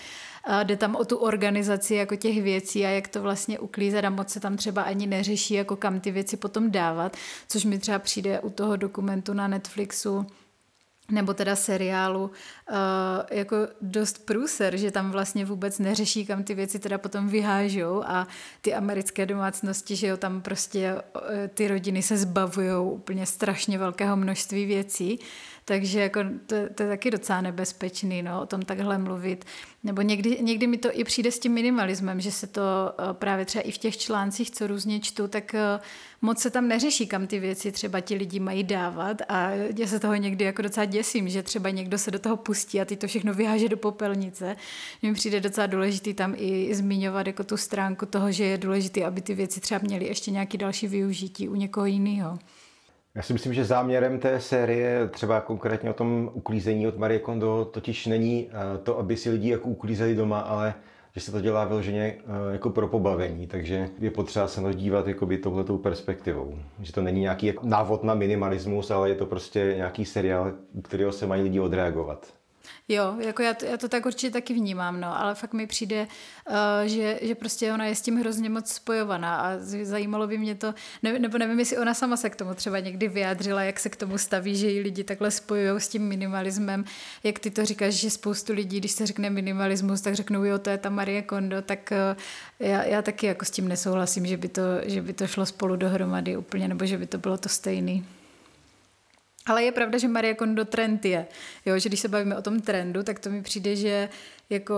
jde 0.63 0.77
tam 0.77 0.95
o 0.95 1.05
tu 1.05 1.17
organizaci 1.17 1.95
jako 1.95 2.15
těch 2.15 2.41
věcí 2.41 2.85
a 2.85 2.89
jak 2.89 3.07
to 3.07 3.21
vlastně 3.21 3.59
uklízet 3.59 4.05
a 4.05 4.09
moc 4.09 4.29
se 4.29 4.39
tam 4.39 4.57
třeba 4.57 4.81
ani 4.81 5.07
neřeší, 5.07 5.53
jako 5.53 5.75
kam 5.75 5.99
ty 5.99 6.11
věci 6.11 6.37
potom 6.37 6.71
dávat, 6.71 7.17
což 7.47 7.65
mi 7.65 7.79
třeba 7.79 7.99
přijde 7.99 8.39
u 8.39 8.49
toho 8.49 8.75
dokumentu 8.75 9.33
na 9.33 9.47
Netflixu 9.47 10.25
nebo 11.11 11.33
teda 11.33 11.55
seriálu, 11.55 12.23
uh, 12.23 12.77
jako 13.31 13.55
dost 13.81 14.25
průser, 14.25 14.77
že 14.77 14.91
tam 14.91 15.11
vlastně 15.11 15.45
vůbec 15.45 15.79
neřeší, 15.79 16.25
kam 16.25 16.43
ty 16.43 16.53
věci 16.53 16.79
teda 16.79 16.97
potom 16.97 17.27
vyhážou 17.27 18.03
a 18.05 18.27
ty 18.61 18.73
americké 18.73 19.25
domácnosti, 19.25 19.95
že 19.95 20.07
jo, 20.07 20.17
tam 20.17 20.41
prostě 20.41 20.95
uh, 20.95 21.21
ty 21.53 21.67
rodiny 21.67 22.01
se 22.01 22.17
zbavují 22.17 22.71
úplně 22.91 23.25
strašně 23.25 23.77
velkého 23.77 24.17
množství 24.17 24.65
věcí, 24.65 25.19
takže 25.69 25.99
jako 25.99 26.19
to, 26.45 26.55
to 26.75 26.83
je 26.83 26.89
taky 26.89 27.11
docela 27.11 27.41
nebezpečný, 27.41 28.21
no, 28.21 28.41
o 28.41 28.45
tom 28.45 28.61
takhle 28.61 28.97
mluvit. 28.97 29.45
Nebo 29.83 30.01
někdy, 30.01 30.37
někdy 30.41 30.67
mi 30.67 30.77
to 30.77 30.89
i 30.99 31.03
přijde 31.03 31.31
s 31.31 31.39
tím 31.39 31.53
minimalismem, 31.53 32.21
že 32.21 32.31
se 32.31 32.47
to 32.47 32.61
uh, 32.61 33.13
právě 33.13 33.45
třeba 33.45 33.61
i 33.61 33.71
v 33.71 33.77
těch 33.77 33.97
článcích, 33.97 34.51
co 34.51 34.67
různě 34.67 34.99
čtu, 34.99 35.27
tak 35.27 35.53
uh, 35.53 35.83
moc 36.21 36.39
se 36.39 36.49
tam 36.49 36.67
neřeší, 36.67 37.07
kam 37.07 37.27
ty 37.27 37.39
věci 37.39 37.71
třeba 37.71 37.99
ti 37.99 38.15
lidi 38.15 38.39
mají 38.39 38.63
dávat 38.63 39.21
a 39.29 39.49
já 39.51 39.87
se 39.87 39.99
toho 39.99 40.15
někdy 40.15 40.45
jako 40.45 40.61
docela 40.61 40.85
děsím, 40.85 41.29
že 41.29 41.43
třeba 41.43 41.69
někdo 41.69 41.97
se 41.97 42.11
do 42.11 42.19
toho 42.19 42.37
pustí 42.37 42.81
a 42.81 42.85
ty 42.85 42.95
to 42.95 43.07
všechno 43.07 43.33
vyháže 43.33 43.69
do 43.69 43.77
popelnice. 43.77 44.55
Mně 45.01 45.13
přijde 45.13 45.39
docela 45.39 45.67
důležitý 45.67 46.13
tam 46.13 46.33
i 46.37 46.75
zmiňovat 46.75 47.27
jako 47.27 47.43
tu 47.43 47.57
stránku 47.57 48.05
toho, 48.05 48.31
že 48.31 48.43
je 48.43 48.57
důležité, 48.57 49.05
aby 49.05 49.21
ty 49.21 49.33
věci 49.33 49.59
třeba 49.59 49.79
měly 49.83 50.05
ještě 50.05 50.31
nějaký 50.31 50.57
další 50.57 50.87
využití 50.87 51.49
u 51.49 51.55
někoho 51.55 51.85
jiného. 51.85 52.39
Já 53.17 53.23
si 53.23 53.33
myslím, 53.33 53.53
že 53.53 53.65
záměrem 53.65 54.19
té 54.19 54.39
série, 54.39 55.07
třeba 55.07 55.41
konkrétně 55.41 55.89
o 55.89 55.93
tom 55.93 56.29
uklízení 56.33 56.87
od 56.87 56.97
Marie 56.97 57.19
Kondo, 57.19 57.65
totiž 57.65 58.05
není 58.05 58.47
eh, 58.49 58.77
to, 58.77 58.99
aby 58.99 59.17
si 59.17 59.29
lidi 59.29 59.49
jako 59.49 59.69
uklízeli 59.69 60.15
doma, 60.15 60.39
ale 60.39 60.73
že 61.15 61.21
se 61.21 61.31
to 61.31 61.41
dělá 61.41 61.65
vyloženě 61.65 62.01
eh, 62.01 62.23
jako 62.51 62.69
pro 62.69 62.87
pobavení, 62.87 63.47
takže 63.47 63.89
je 63.99 64.11
potřeba 64.11 64.47
se 64.47 64.61
na 64.61 64.69
to 64.71 64.77
dívat 64.77 65.07
jakoby 65.07 65.37
touhletou 65.37 65.77
perspektivou. 65.77 66.59
Že 66.79 66.93
to 66.93 67.01
není 67.01 67.21
nějaký 67.21 67.53
návod 67.63 68.03
na 68.03 68.13
minimalismus, 68.13 68.91
ale 68.91 69.09
je 69.09 69.15
to 69.15 69.25
prostě 69.25 69.73
nějaký 69.77 70.05
seriál, 70.05 70.53
u 70.73 70.81
kterého 70.81 71.11
se 71.11 71.27
mají 71.27 71.43
lidi 71.43 71.59
odreagovat. 71.59 72.36
Jo, 72.89 73.15
jako 73.19 73.41
já 73.41 73.53
to, 73.53 73.65
já 73.65 73.77
to 73.77 73.89
tak 73.89 74.05
určitě 74.05 74.31
taky 74.31 74.53
vnímám, 74.53 75.01
no, 75.01 75.19
ale 75.19 75.35
fakt 75.35 75.53
mi 75.53 75.67
přijde, 75.67 76.07
uh, 76.49 76.55
že, 76.85 77.19
že 77.21 77.35
prostě 77.35 77.73
ona 77.73 77.85
je 77.85 77.95
s 77.95 78.01
tím 78.01 78.19
hrozně 78.19 78.49
moc 78.49 78.71
spojovaná 78.71 79.37
a 79.37 79.57
zajímalo 79.83 80.27
by 80.27 80.37
mě 80.37 80.55
to, 80.55 80.73
ne, 81.03 81.19
nebo 81.19 81.37
nevím, 81.37 81.59
jestli 81.59 81.77
ona 81.77 81.93
sama 81.93 82.17
se 82.17 82.29
k 82.29 82.35
tomu 82.35 82.53
třeba 82.53 82.79
někdy 82.79 83.07
vyjádřila, 83.07 83.63
jak 83.63 83.79
se 83.79 83.89
k 83.89 83.95
tomu 83.95 84.17
staví, 84.17 84.55
že 84.55 84.67
ji 84.67 84.81
lidi 84.81 85.03
takhle 85.03 85.31
spojují 85.31 85.81
s 85.81 85.87
tím 85.87 86.07
minimalismem, 86.07 86.85
jak 87.23 87.39
ty 87.39 87.51
to 87.51 87.65
říkáš, 87.65 87.93
že 87.93 88.09
spoustu 88.09 88.53
lidí, 88.53 88.79
když 88.79 88.91
se 88.91 89.05
řekne 89.05 89.29
minimalismus, 89.29 90.01
tak 90.01 90.15
řeknou, 90.15 90.43
jo, 90.43 90.59
to 90.59 90.69
je 90.69 90.77
ta 90.77 90.89
Marie 90.89 91.21
Kondo, 91.21 91.61
tak 91.61 91.93
uh, 92.11 92.67
já, 92.67 92.83
já 92.83 93.01
taky 93.01 93.25
jako 93.25 93.45
s 93.45 93.51
tím 93.51 93.67
nesouhlasím, 93.67 94.25
že 94.25 94.37
by, 94.37 94.47
to, 94.47 94.61
že 94.83 95.01
by 95.01 95.13
to 95.13 95.27
šlo 95.27 95.45
spolu 95.45 95.75
dohromady 95.75 96.37
úplně, 96.37 96.67
nebo 96.67 96.85
že 96.85 96.97
by 96.97 97.07
to 97.07 97.17
bylo 97.17 97.37
to 97.37 97.49
stejný. 97.49 98.05
Ale 99.47 99.63
je 99.63 99.71
pravda, 99.71 99.97
že 99.97 100.07
Marie 100.07 100.33
Kondo 100.33 100.65
trend 100.65 101.05
je. 101.05 101.27
Jo, 101.65 101.79
že 101.79 101.89
když 101.89 101.99
se 101.99 102.07
bavíme 102.07 102.37
o 102.37 102.41
tom 102.41 102.59
trendu, 102.59 103.03
tak 103.03 103.19
to 103.19 103.29
mi 103.29 103.41
přijde, 103.41 103.75
že 103.75 104.09
jako 104.49 104.75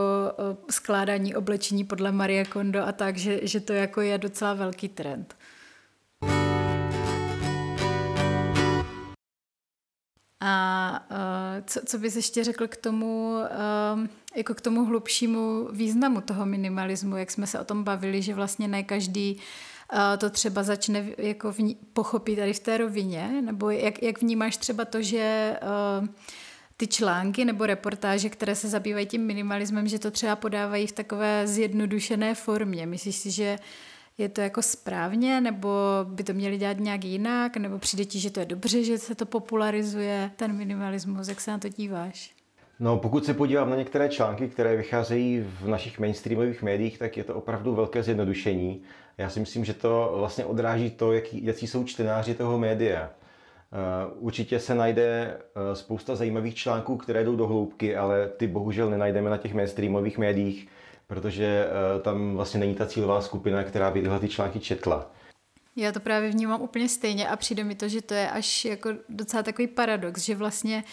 skládání 0.69 1.35
oblečení 1.35 1.83
podle 1.83 2.11
Marie 2.11 2.45
Kondo 2.45 2.87
a 2.87 2.91
tak, 2.91 3.17
že, 3.17 3.39
že 3.47 3.59
to 3.59 3.73
jako 3.73 4.01
je 4.01 4.17
docela 4.17 4.53
velký 4.53 4.89
trend. 4.89 5.35
A 10.41 11.07
co, 11.65 11.79
co 11.85 11.97
bys 11.97 12.15
ještě 12.15 12.43
řekl 12.43 12.67
k 12.67 12.77
tomu, 12.77 13.35
jako 14.35 14.53
k 14.53 14.61
tomu 14.61 14.85
hlubšímu 14.85 15.67
významu 15.71 16.21
toho 16.21 16.45
minimalismu, 16.45 17.17
jak 17.17 17.31
jsme 17.31 17.47
se 17.47 17.59
o 17.59 17.63
tom 17.63 17.83
bavili, 17.83 18.21
že 18.21 18.33
vlastně 18.33 18.67
ne 18.67 18.83
každý 18.83 19.39
to 20.17 20.29
třeba 20.29 20.63
začne 20.63 21.05
jako 21.17 21.51
vní, 21.51 21.77
pochopit 21.93 22.35
tady 22.35 22.53
v 22.53 22.59
té 22.59 22.77
rovině, 22.77 23.41
nebo 23.41 23.69
jak, 23.69 24.03
jak 24.03 24.21
vnímáš 24.21 24.57
třeba 24.57 24.85
to, 24.85 25.01
že 25.01 25.55
uh, 26.01 26.07
ty 26.77 26.87
články 26.87 27.45
nebo 27.45 27.65
reportáže, 27.65 28.29
které 28.29 28.55
se 28.55 28.67
zabývají 28.67 29.05
tím 29.05 29.25
minimalismem, 29.25 29.87
že 29.87 29.99
to 29.99 30.11
třeba 30.11 30.35
podávají 30.35 30.87
v 30.87 30.91
takové 30.91 31.47
zjednodušené 31.47 32.35
formě. 32.35 32.85
Myslíš 32.85 33.15
si, 33.15 33.31
že 33.31 33.57
je 34.17 34.29
to 34.29 34.41
jako 34.41 34.61
správně, 34.61 35.41
nebo 35.41 35.69
by 36.03 36.23
to 36.23 36.33
měli 36.33 36.57
dělat 36.57 36.79
nějak 36.79 37.05
jinak, 37.05 37.57
nebo 37.57 37.79
přijde 37.79 38.05
ti, 38.05 38.19
že 38.19 38.29
to 38.29 38.39
je 38.39 38.45
dobře, 38.45 38.83
že 38.83 38.97
se 38.97 39.15
to 39.15 39.25
popularizuje, 39.25 40.31
ten 40.35 40.53
minimalismus, 40.53 41.27
jak 41.27 41.41
se 41.41 41.51
na 41.51 41.57
to 41.57 41.69
díváš? 41.69 42.31
No, 42.79 42.97
pokud 42.97 43.25
se 43.25 43.33
podívám 43.33 43.69
na 43.69 43.75
některé 43.75 44.09
články, 44.09 44.47
které 44.47 44.75
vycházejí 44.75 45.45
v 45.61 45.67
našich 45.67 45.99
mainstreamových 45.99 46.61
médiích, 46.61 46.97
tak 46.97 47.17
je 47.17 47.23
to 47.23 47.35
opravdu 47.35 47.75
velké 47.75 48.03
zjednodušení. 48.03 48.81
Já 49.19 49.29
si 49.29 49.39
myslím, 49.39 49.65
že 49.65 49.73
to 49.73 50.13
vlastně 50.17 50.45
odráží 50.45 50.91
to, 50.91 51.13
jaký, 51.13 51.45
jaký 51.45 51.67
jsou 51.67 51.83
čtenáři 51.83 52.35
toho 52.35 52.59
média. 52.59 53.09
Eh, 53.09 54.13
určitě 54.15 54.59
se 54.59 54.75
najde 54.75 55.37
eh, 55.37 55.75
spousta 55.75 56.15
zajímavých 56.15 56.55
článků, 56.55 56.97
které 56.97 57.23
jdou 57.23 57.35
do 57.35 57.47
hloubky, 57.47 57.95
ale 57.95 58.27
ty 58.27 58.47
bohužel 58.47 58.89
nenajdeme 58.89 59.29
na 59.29 59.37
těch 59.37 59.53
mainstreamových 59.53 60.17
médiích, 60.17 60.67
protože 61.07 61.67
eh, 61.67 62.01
tam 62.01 62.35
vlastně 62.35 62.59
není 62.59 62.75
ta 62.75 62.85
cílová 62.85 63.21
skupina, 63.21 63.63
která 63.63 63.91
by 63.91 64.01
tyhle 64.01 64.19
ty 64.19 64.29
články 64.29 64.59
četla. 64.59 65.11
Já 65.75 65.91
to 65.91 65.99
právě 65.99 66.29
vnímám 66.29 66.61
úplně 66.61 66.89
stejně 66.89 67.27
a 67.27 67.35
přijde 67.35 67.63
mi 67.63 67.75
to, 67.75 67.87
že 67.87 68.01
to 68.01 68.13
je 68.13 68.29
až 68.29 68.65
jako 68.65 68.89
docela 69.09 69.43
takový 69.43 69.67
paradox, 69.67 70.21
že 70.21 70.35
vlastně 70.35 70.83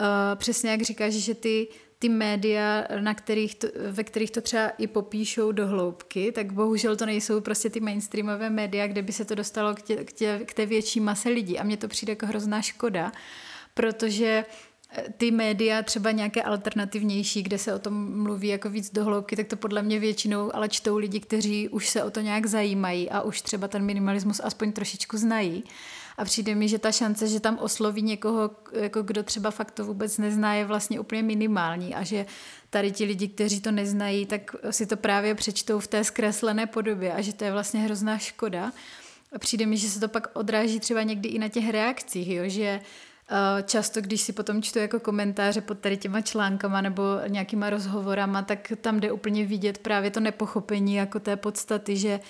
uh, 0.00 0.06
přesně 0.36 0.70
jak 0.70 0.82
říkáš, 0.82 1.12
že 1.12 1.34
ty 1.34 1.68
ty 1.98 2.08
média, 2.08 2.86
na 3.00 3.14
kterých 3.14 3.54
to, 3.54 3.68
ve 3.90 4.04
kterých 4.04 4.30
to 4.30 4.40
třeba 4.40 4.68
i 4.68 4.86
popíšou 4.86 5.52
do 5.52 5.66
hloubky, 5.66 6.32
tak 6.32 6.52
bohužel 6.52 6.96
to 6.96 7.06
nejsou 7.06 7.40
prostě 7.40 7.70
ty 7.70 7.80
mainstreamové 7.80 8.50
média, 8.50 8.86
kde 8.86 9.02
by 9.02 9.12
se 9.12 9.24
to 9.24 9.34
dostalo 9.34 9.74
k, 9.74 9.82
tě, 9.82 9.96
k, 9.96 10.12
tě, 10.12 10.40
k 10.44 10.54
té 10.54 10.66
větší 10.66 11.00
mase 11.00 11.28
lidí. 11.28 11.58
A 11.58 11.64
mně 11.64 11.76
to 11.76 11.88
přijde 11.88 12.10
jako 12.10 12.26
hrozná 12.26 12.62
škoda, 12.62 13.12
protože 13.74 14.44
eh, 14.90 15.04
ty 15.16 15.30
média 15.30 15.82
třeba 15.82 16.10
nějaké 16.10 16.42
alternativnější, 16.42 17.42
kde 17.42 17.58
se 17.58 17.74
o 17.74 17.78
tom 17.78 18.22
mluví 18.22 18.48
jako 18.48 18.70
víc 18.70 18.90
do 18.92 19.04
hloubky, 19.04 19.36
tak 19.36 19.46
to 19.46 19.56
podle 19.56 19.82
mě 19.82 19.98
většinou 19.98 20.56
ale 20.56 20.68
čtou 20.68 20.96
lidi, 20.96 21.20
kteří 21.20 21.68
už 21.68 21.88
se 21.88 22.04
o 22.04 22.10
to 22.10 22.20
nějak 22.20 22.46
zajímají 22.46 23.10
a 23.10 23.20
už 23.20 23.42
třeba 23.42 23.68
ten 23.68 23.84
minimalismus 23.84 24.40
aspoň 24.44 24.72
trošičku 24.72 25.16
znají. 25.16 25.64
A 26.16 26.24
přijde 26.24 26.54
mi, 26.54 26.68
že 26.68 26.78
ta 26.78 26.92
šance, 26.92 27.28
že 27.28 27.40
tam 27.40 27.58
osloví 27.58 28.02
někoho, 28.02 28.50
jako 28.72 29.02
kdo 29.02 29.22
třeba 29.22 29.50
fakt 29.50 29.70
to 29.70 29.84
vůbec 29.84 30.18
nezná, 30.18 30.54
je 30.54 30.64
vlastně 30.64 31.00
úplně 31.00 31.22
minimální 31.22 31.94
a 31.94 32.02
že 32.02 32.26
tady 32.70 32.92
ti 32.92 33.04
lidi, 33.04 33.28
kteří 33.28 33.60
to 33.60 33.70
neznají, 33.70 34.26
tak 34.26 34.56
si 34.70 34.86
to 34.86 34.96
právě 34.96 35.34
přečtou 35.34 35.78
v 35.78 35.86
té 35.86 36.04
zkreslené 36.04 36.66
podobě 36.66 37.12
a 37.12 37.20
že 37.20 37.32
to 37.32 37.44
je 37.44 37.52
vlastně 37.52 37.80
hrozná 37.80 38.18
škoda. 38.18 38.72
A 39.32 39.38
přijde 39.38 39.66
mi, 39.66 39.76
že 39.76 39.88
se 39.88 40.00
to 40.00 40.08
pak 40.08 40.28
odráží 40.32 40.80
třeba 40.80 41.02
někdy 41.02 41.28
i 41.28 41.38
na 41.38 41.48
těch 41.48 41.70
reakcích, 41.70 42.28
jo? 42.28 42.42
že 42.46 42.80
eh, 43.30 43.62
Často, 43.62 44.00
když 44.00 44.20
si 44.20 44.32
potom 44.32 44.62
čtu 44.62 44.78
jako 44.78 45.00
komentáře 45.00 45.60
pod 45.60 45.78
tady 45.78 45.96
těma 45.96 46.20
článkama 46.20 46.80
nebo 46.80 47.02
nějakýma 47.28 47.70
rozhovorama, 47.70 48.42
tak 48.42 48.72
tam 48.80 49.00
jde 49.00 49.12
úplně 49.12 49.46
vidět 49.46 49.78
právě 49.78 50.10
to 50.10 50.20
nepochopení 50.20 50.94
jako 50.94 51.20
té 51.20 51.36
podstaty, 51.36 51.96
že 51.96 52.20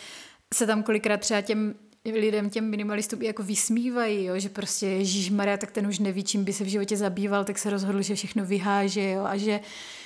se 0.54 0.66
tam 0.66 0.82
kolikrát 0.82 1.20
třeba 1.20 1.40
těm 1.40 1.74
lidem, 2.12 2.50
těm 2.50 2.70
minimalistům 2.70 3.22
jako 3.22 3.42
vysmívají, 3.42 4.24
jo, 4.24 4.38
že 4.38 4.48
prostě 4.48 4.86
Ježíš 4.86 5.30
Maria, 5.30 5.56
tak 5.56 5.70
ten 5.70 5.86
už 5.86 5.98
neví, 5.98 6.24
čím 6.24 6.44
by 6.44 6.52
se 6.52 6.64
v 6.64 6.68
životě 6.68 6.96
zabýval, 6.96 7.44
tak 7.44 7.58
se 7.58 7.70
rozhodl, 7.70 8.02
že 8.02 8.14
všechno 8.14 8.44
vyháže 8.44 9.10
jo, 9.10 9.24
a 9.24 9.36
že, 9.36 9.60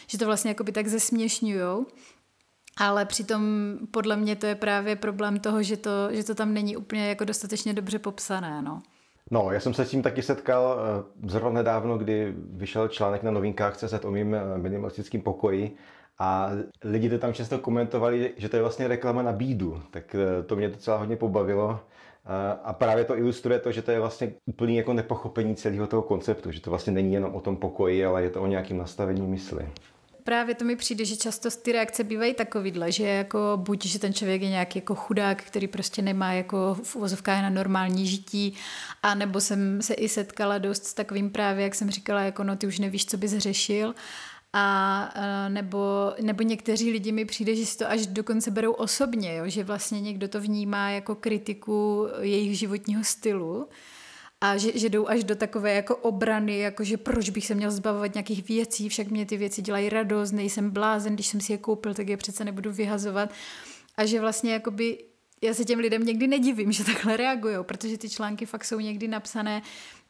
že 0.06 0.18
to 0.18 0.26
vlastně 0.26 0.50
jako 0.50 0.64
by 0.64 0.72
tak 0.72 0.88
zesměšňujou. 0.88 1.86
Ale 2.76 3.04
přitom 3.04 3.42
podle 3.90 4.16
mě 4.16 4.36
to 4.36 4.46
je 4.46 4.54
právě 4.54 4.96
problém 4.96 5.40
toho, 5.40 5.62
že 5.62 5.76
to, 5.76 5.90
že 6.10 6.24
to 6.24 6.34
tam 6.34 6.54
není 6.54 6.76
úplně 6.76 7.08
jako 7.08 7.24
dostatečně 7.24 7.74
dobře 7.74 7.98
popsané. 7.98 8.62
No. 8.62 8.82
No, 9.30 9.50
já 9.52 9.60
jsem 9.60 9.74
se 9.74 9.84
s 9.84 9.90
tím 9.90 10.02
taky 10.02 10.22
setkal 10.22 10.78
eh, 10.78 11.28
zrovna 11.28 11.50
nedávno, 11.50 11.98
kdy 11.98 12.34
vyšel 12.36 12.88
článek 12.88 13.22
na 13.22 13.30
novinkách 13.30 13.76
CZ 13.76 14.04
o 14.04 14.10
mým 14.10 14.34
eh, 14.34 14.58
minimalistickém 14.58 15.20
pokoji 15.20 15.76
a 16.18 16.50
lidi 16.84 17.10
to 17.10 17.18
tam 17.18 17.34
často 17.34 17.58
komentovali, 17.58 18.34
že 18.36 18.48
to 18.48 18.56
je 18.56 18.62
vlastně 18.62 18.88
reklama 18.88 19.22
na 19.22 19.32
bídu, 19.32 19.82
tak 19.90 20.14
eh, 20.14 20.42
to 20.42 20.56
mě 20.56 20.68
docela 20.68 20.96
hodně 20.96 21.16
pobavilo. 21.16 21.80
A 22.64 22.72
právě 22.72 23.04
to 23.04 23.18
ilustruje 23.18 23.58
to, 23.58 23.72
že 23.72 23.82
to 23.82 23.90
je 23.90 24.00
vlastně 24.00 24.32
úplný 24.46 24.76
jako 24.76 24.92
nepochopení 24.92 25.56
celého 25.56 25.86
toho 25.86 26.02
konceptu, 26.02 26.52
že 26.52 26.60
to 26.60 26.70
vlastně 26.70 26.92
není 26.92 27.14
jenom 27.14 27.34
o 27.34 27.40
tom 27.40 27.56
pokoji, 27.56 28.04
ale 28.04 28.22
je 28.22 28.30
to 28.30 28.42
o 28.42 28.46
nějakém 28.46 28.78
nastavení 28.78 29.26
mysli. 29.26 29.68
Právě 30.24 30.54
to 30.54 30.64
mi 30.64 30.76
přijde, 30.76 31.04
že 31.04 31.16
často 31.16 31.50
ty 31.50 31.72
reakce 31.72 32.04
bývají 32.04 32.34
takovýhle, 32.34 32.92
že 32.92 33.06
jako 33.06 33.38
buď, 33.56 33.86
že 33.86 33.98
ten 33.98 34.12
člověk 34.12 34.42
je 34.42 34.48
nějaký 34.48 34.78
jako 34.78 34.94
chudák, 34.94 35.42
který 35.42 35.66
prostě 35.66 36.02
nemá 36.02 36.32
jako 36.32 36.76
v 36.82 36.96
uvozovkách 36.96 37.42
na 37.42 37.50
normální 37.50 38.06
žití, 38.06 38.54
a 39.02 39.14
nebo 39.14 39.40
jsem 39.40 39.82
se 39.82 39.94
i 39.94 40.08
setkala 40.08 40.58
dost 40.58 40.84
s 40.84 40.94
takovým 40.94 41.30
právě, 41.30 41.64
jak 41.64 41.74
jsem 41.74 41.90
říkala, 41.90 42.20
jako 42.20 42.44
no 42.44 42.56
ty 42.56 42.66
už 42.66 42.78
nevíš, 42.78 43.06
co 43.06 43.16
bys 43.16 43.38
řešil 43.38 43.94
a 44.52 45.10
nebo, 45.48 46.12
nebo 46.20 46.42
někteří 46.42 46.90
lidi 46.92 47.12
mi 47.12 47.24
přijde, 47.24 47.54
že 47.54 47.66
si 47.66 47.78
to 47.78 47.90
až 47.90 48.06
dokonce 48.06 48.50
berou 48.50 48.72
osobně, 48.72 49.36
jo? 49.36 49.44
že 49.46 49.64
vlastně 49.64 50.00
někdo 50.00 50.28
to 50.28 50.40
vnímá 50.40 50.90
jako 50.90 51.14
kritiku 51.14 52.06
jejich 52.20 52.58
životního 52.58 53.04
stylu 53.04 53.68
a 54.40 54.56
že, 54.56 54.78
že 54.78 54.88
jdou 54.88 55.08
až 55.08 55.24
do 55.24 55.36
takové 55.36 55.74
jako 55.74 55.96
obrany, 55.96 56.58
jako 56.58 56.84
že 56.84 56.96
proč 56.96 57.30
bych 57.30 57.46
se 57.46 57.54
měl 57.54 57.70
zbavovat 57.70 58.14
nějakých 58.14 58.48
věcí, 58.48 58.88
však 58.88 59.08
mě 59.08 59.26
ty 59.26 59.36
věci 59.36 59.62
dělají 59.62 59.88
radost, 59.88 60.32
nejsem 60.32 60.70
blázen, 60.70 61.14
když 61.14 61.26
jsem 61.26 61.40
si 61.40 61.52
je 61.52 61.58
koupil, 61.58 61.94
tak 61.94 62.08
je 62.08 62.16
přece 62.16 62.44
nebudu 62.44 62.72
vyhazovat 62.72 63.30
a 63.96 64.06
že 64.06 64.20
vlastně 64.20 64.52
jakoby 64.52 64.98
já 65.42 65.54
se 65.54 65.64
těm 65.64 65.78
lidem 65.78 66.04
někdy 66.04 66.26
nedivím, 66.26 66.72
že 66.72 66.84
takhle 66.84 67.16
reagují, 67.16 67.56
protože 67.62 67.98
ty 67.98 68.08
články 68.08 68.46
fakt 68.46 68.64
jsou 68.64 68.80
někdy 68.80 69.08
napsané, 69.08 69.62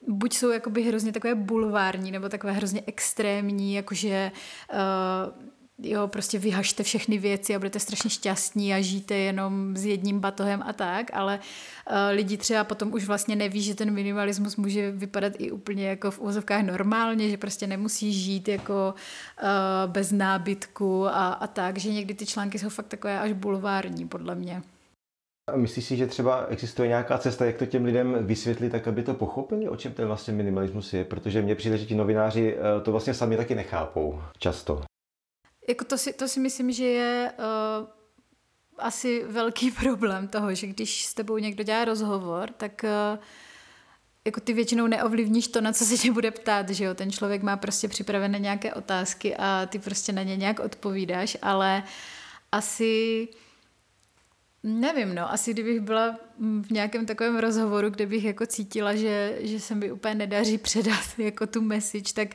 buď 0.06 0.34
jsou 0.34 0.50
jakoby 0.50 0.82
hrozně 0.82 1.12
takové 1.12 1.34
bulvární, 1.34 2.10
nebo 2.10 2.28
takové 2.28 2.52
hrozně 2.52 2.82
extrémní, 2.86 3.74
jakože 3.74 4.32
uh, 4.72 5.48
jo, 5.82 6.08
prostě 6.08 6.38
vyhažte 6.38 6.82
všechny 6.82 7.18
věci 7.18 7.54
a 7.54 7.58
budete 7.58 7.80
strašně 7.80 8.10
šťastní 8.10 8.74
a 8.74 8.80
žijte 8.80 9.14
jenom 9.14 9.76
s 9.76 9.84
jedním 9.84 10.20
batohem 10.20 10.62
a 10.66 10.72
tak, 10.72 11.10
ale 11.12 11.38
uh, 11.38 11.96
lidi 12.10 12.36
třeba 12.36 12.64
potom 12.64 12.92
už 12.92 13.04
vlastně 13.04 13.36
neví, 13.36 13.62
že 13.62 13.74
ten 13.74 13.90
minimalismus 13.90 14.56
může 14.56 14.90
vypadat 14.90 15.32
i 15.38 15.50
úplně 15.50 15.88
jako 15.88 16.10
v 16.10 16.18
úvozovkách 16.18 16.62
normálně, 16.62 17.30
že 17.30 17.36
prostě 17.36 17.66
nemusí 17.66 18.12
žít 18.12 18.48
jako 18.48 18.94
uh, 19.42 19.92
bez 19.92 20.12
nábytku 20.12 21.06
a, 21.06 21.28
a 21.28 21.46
tak, 21.46 21.78
že 21.78 21.92
někdy 21.92 22.14
ty 22.14 22.26
články 22.26 22.58
jsou 22.58 22.68
fakt 22.68 22.88
takové 22.88 23.20
až 23.20 23.32
bulvární 23.32 24.08
podle 24.08 24.34
mě. 24.34 24.62
Myslíš 25.56 25.84
si, 25.84 25.96
že 25.96 26.06
třeba 26.06 26.46
existuje 26.46 26.88
nějaká 26.88 27.18
cesta, 27.18 27.44
jak 27.44 27.56
to 27.56 27.66
těm 27.66 27.84
lidem 27.84 28.16
vysvětlit, 28.20 28.70
tak 28.70 28.88
aby 28.88 29.02
to 29.02 29.14
pochopili, 29.14 29.68
o 29.68 29.76
čem 29.76 29.92
ten 29.92 30.06
vlastně 30.06 30.32
minimalismus 30.32 30.92
je? 30.92 31.04
Protože 31.04 31.42
mně 31.42 31.54
přijde, 31.54 31.78
že 31.78 31.86
ti 31.86 31.94
novináři 31.94 32.56
eh, 32.56 32.80
to 32.80 32.90
vlastně 32.92 33.14
sami 33.14 33.36
taky 33.36 33.54
nechápou 33.54 34.22
často. 34.38 34.82
Jako 35.68 35.84
to, 35.84 35.98
si, 35.98 36.12
to 36.12 36.28
si 36.28 36.40
myslím, 36.40 36.72
že 36.72 36.84
je 36.84 37.32
uh, 37.38 37.86
asi 38.78 39.24
velký 39.24 39.70
problém 39.82 40.28
toho, 40.28 40.54
že 40.54 40.66
když 40.66 41.04
s 41.06 41.14
tebou 41.14 41.38
někdo 41.38 41.64
dělá 41.64 41.84
rozhovor, 41.84 42.50
tak 42.50 42.84
uh, 42.84 43.18
jako 44.24 44.40
ty 44.40 44.52
většinou 44.52 44.86
neovlivníš 44.86 45.48
to, 45.48 45.60
na 45.60 45.72
co 45.72 45.84
se 45.84 45.96
tě 45.96 46.12
bude 46.12 46.30
ptát, 46.30 46.68
že 46.68 46.84
jo, 46.84 46.94
ten 46.94 47.10
člověk 47.10 47.42
má 47.42 47.56
prostě 47.56 47.88
připravené 47.88 48.38
nějaké 48.38 48.74
otázky 48.74 49.36
a 49.36 49.66
ty 49.66 49.78
prostě 49.78 50.12
na 50.12 50.22
ně 50.22 50.36
nějak 50.36 50.60
odpovídáš, 50.60 51.36
ale 51.42 51.82
asi 52.52 53.28
Nevím, 54.62 55.14
no, 55.14 55.32
asi 55.32 55.52
kdybych 55.52 55.80
byla 55.80 56.18
v 56.38 56.70
nějakém 56.70 57.06
takovém 57.06 57.36
rozhovoru, 57.36 57.90
kde 57.90 58.06
bych 58.06 58.24
jako 58.24 58.46
cítila, 58.46 58.94
že, 58.94 59.38
že 59.40 59.60
se 59.60 59.74
mi 59.74 59.92
úplně 59.92 60.14
nedaří 60.14 60.58
předat 60.58 61.04
jako 61.18 61.46
tu 61.46 61.62
message, 61.62 62.12
tak 62.14 62.28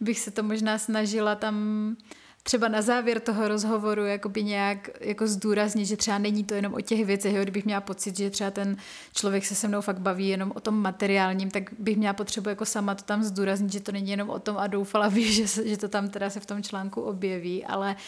bych 0.00 0.20
se 0.20 0.30
to 0.30 0.42
možná 0.42 0.78
snažila 0.78 1.34
tam 1.34 1.96
třeba 2.42 2.68
na 2.68 2.82
závěr 2.82 3.20
toho 3.20 3.48
rozhovoru 3.48 4.06
jakoby 4.06 4.42
nějak 4.42 4.90
jako 5.00 5.26
zdůraznit, 5.26 5.86
že 5.86 5.96
třeba 5.96 6.18
není 6.18 6.44
to 6.44 6.54
jenom 6.54 6.74
o 6.74 6.80
těch 6.80 7.06
věcech, 7.06 7.34
jo, 7.34 7.42
kdybych 7.42 7.64
měla 7.64 7.80
pocit, 7.80 8.16
že 8.16 8.30
třeba 8.30 8.50
ten 8.50 8.76
člověk 9.14 9.44
se 9.44 9.54
se 9.54 9.68
mnou 9.68 9.80
fakt 9.80 9.98
baví 9.98 10.28
jenom 10.28 10.52
o 10.54 10.60
tom 10.60 10.82
materiálním, 10.82 11.50
tak 11.50 11.70
bych 11.78 11.96
měla 11.96 12.12
potřebu 12.12 12.48
jako 12.48 12.66
sama 12.66 12.94
to 12.94 13.04
tam 13.04 13.22
zdůraznit, 13.22 13.72
že 13.72 13.80
to 13.80 13.92
není 13.92 14.10
jenom 14.10 14.30
o 14.30 14.38
tom 14.38 14.58
a 14.58 14.66
doufala 14.66 15.10
bych, 15.10 15.34
že, 15.34 15.68
že 15.68 15.76
to 15.76 15.88
tam 15.88 16.08
teda 16.08 16.30
se 16.30 16.40
v 16.40 16.46
tom 16.46 16.62
článku 16.62 17.02
objeví, 17.02 17.64
ale 17.64 17.90
uh, 17.90 18.00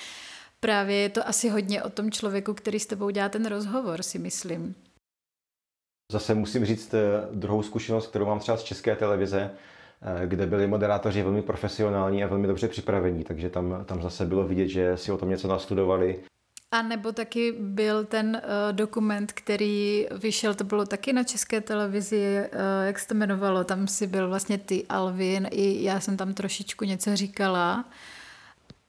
právě 0.62 0.96
je 0.96 1.08
to 1.08 1.28
asi 1.28 1.48
hodně 1.48 1.82
o 1.82 1.90
tom 1.90 2.10
člověku, 2.10 2.54
který 2.54 2.80
s 2.80 2.86
tebou 2.86 3.10
dělá 3.10 3.28
ten 3.28 3.46
rozhovor, 3.46 4.02
si 4.02 4.18
myslím. 4.18 4.74
Zase 6.12 6.34
musím 6.34 6.64
říct 6.64 6.94
eh, 6.94 7.00
druhou 7.32 7.62
zkušenost, 7.62 8.06
kterou 8.06 8.26
mám 8.26 8.38
třeba 8.38 8.56
z 8.56 8.62
české 8.62 8.96
televize, 8.96 9.50
eh, 10.02 10.26
kde 10.26 10.46
byli 10.46 10.66
moderátoři 10.66 11.22
velmi 11.22 11.42
profesionální 11.42 12.24
a 12.24 12.26
velmi 12.26 12.46
dobře 12.46 12.68
připravení, 12.68 13.24
takže 13.24 13.50
tam, 13.50 13.84
tam 13.84 14.02
zase 14.02 14.26
bylo 14.26 14.48
vidět, 14.48 14.68
že 14.68 14.96
si 14.96 15.12
o 15.12 15.18
tom 15.18 15.30
něco 15.30 15.48
nastudovali. 15.48 16.20
A 16.70 16.82
nebo 16.82 17.12
taky 17.12 17.52
byl 17.58 18.04
ten 18.04 18.42
uh, 18.44 18.72
dokument, 18.72 19.32
který 19.32 20.06
vyšel, 20.22 20.54
to 20.54 20.64
bylo 20.64 20.86
taky 20.86 21.12
na 21.12 21.24
české 21.24 21.60
televizi, 21.60 22.38
uh, 22.40 22.86
jak 22.86 22.98
se 22.98 23.08
to 23.08 23.14
jmenovalo, 23.14 23.64
tam 23.64 23.86
si 23.86 24.06
byl 24.06 24.28
vlastně 24.28 24.58
ty 24.58 24.86
Alvin, 24.88 25.48
i 25.50 25.84
já 25.84 26.00
jsem 26.00 26.16
tam 26.16 26.34
trošičku 26.34 26.84
něco 26.84 27.16
říkala. 27.16 27.84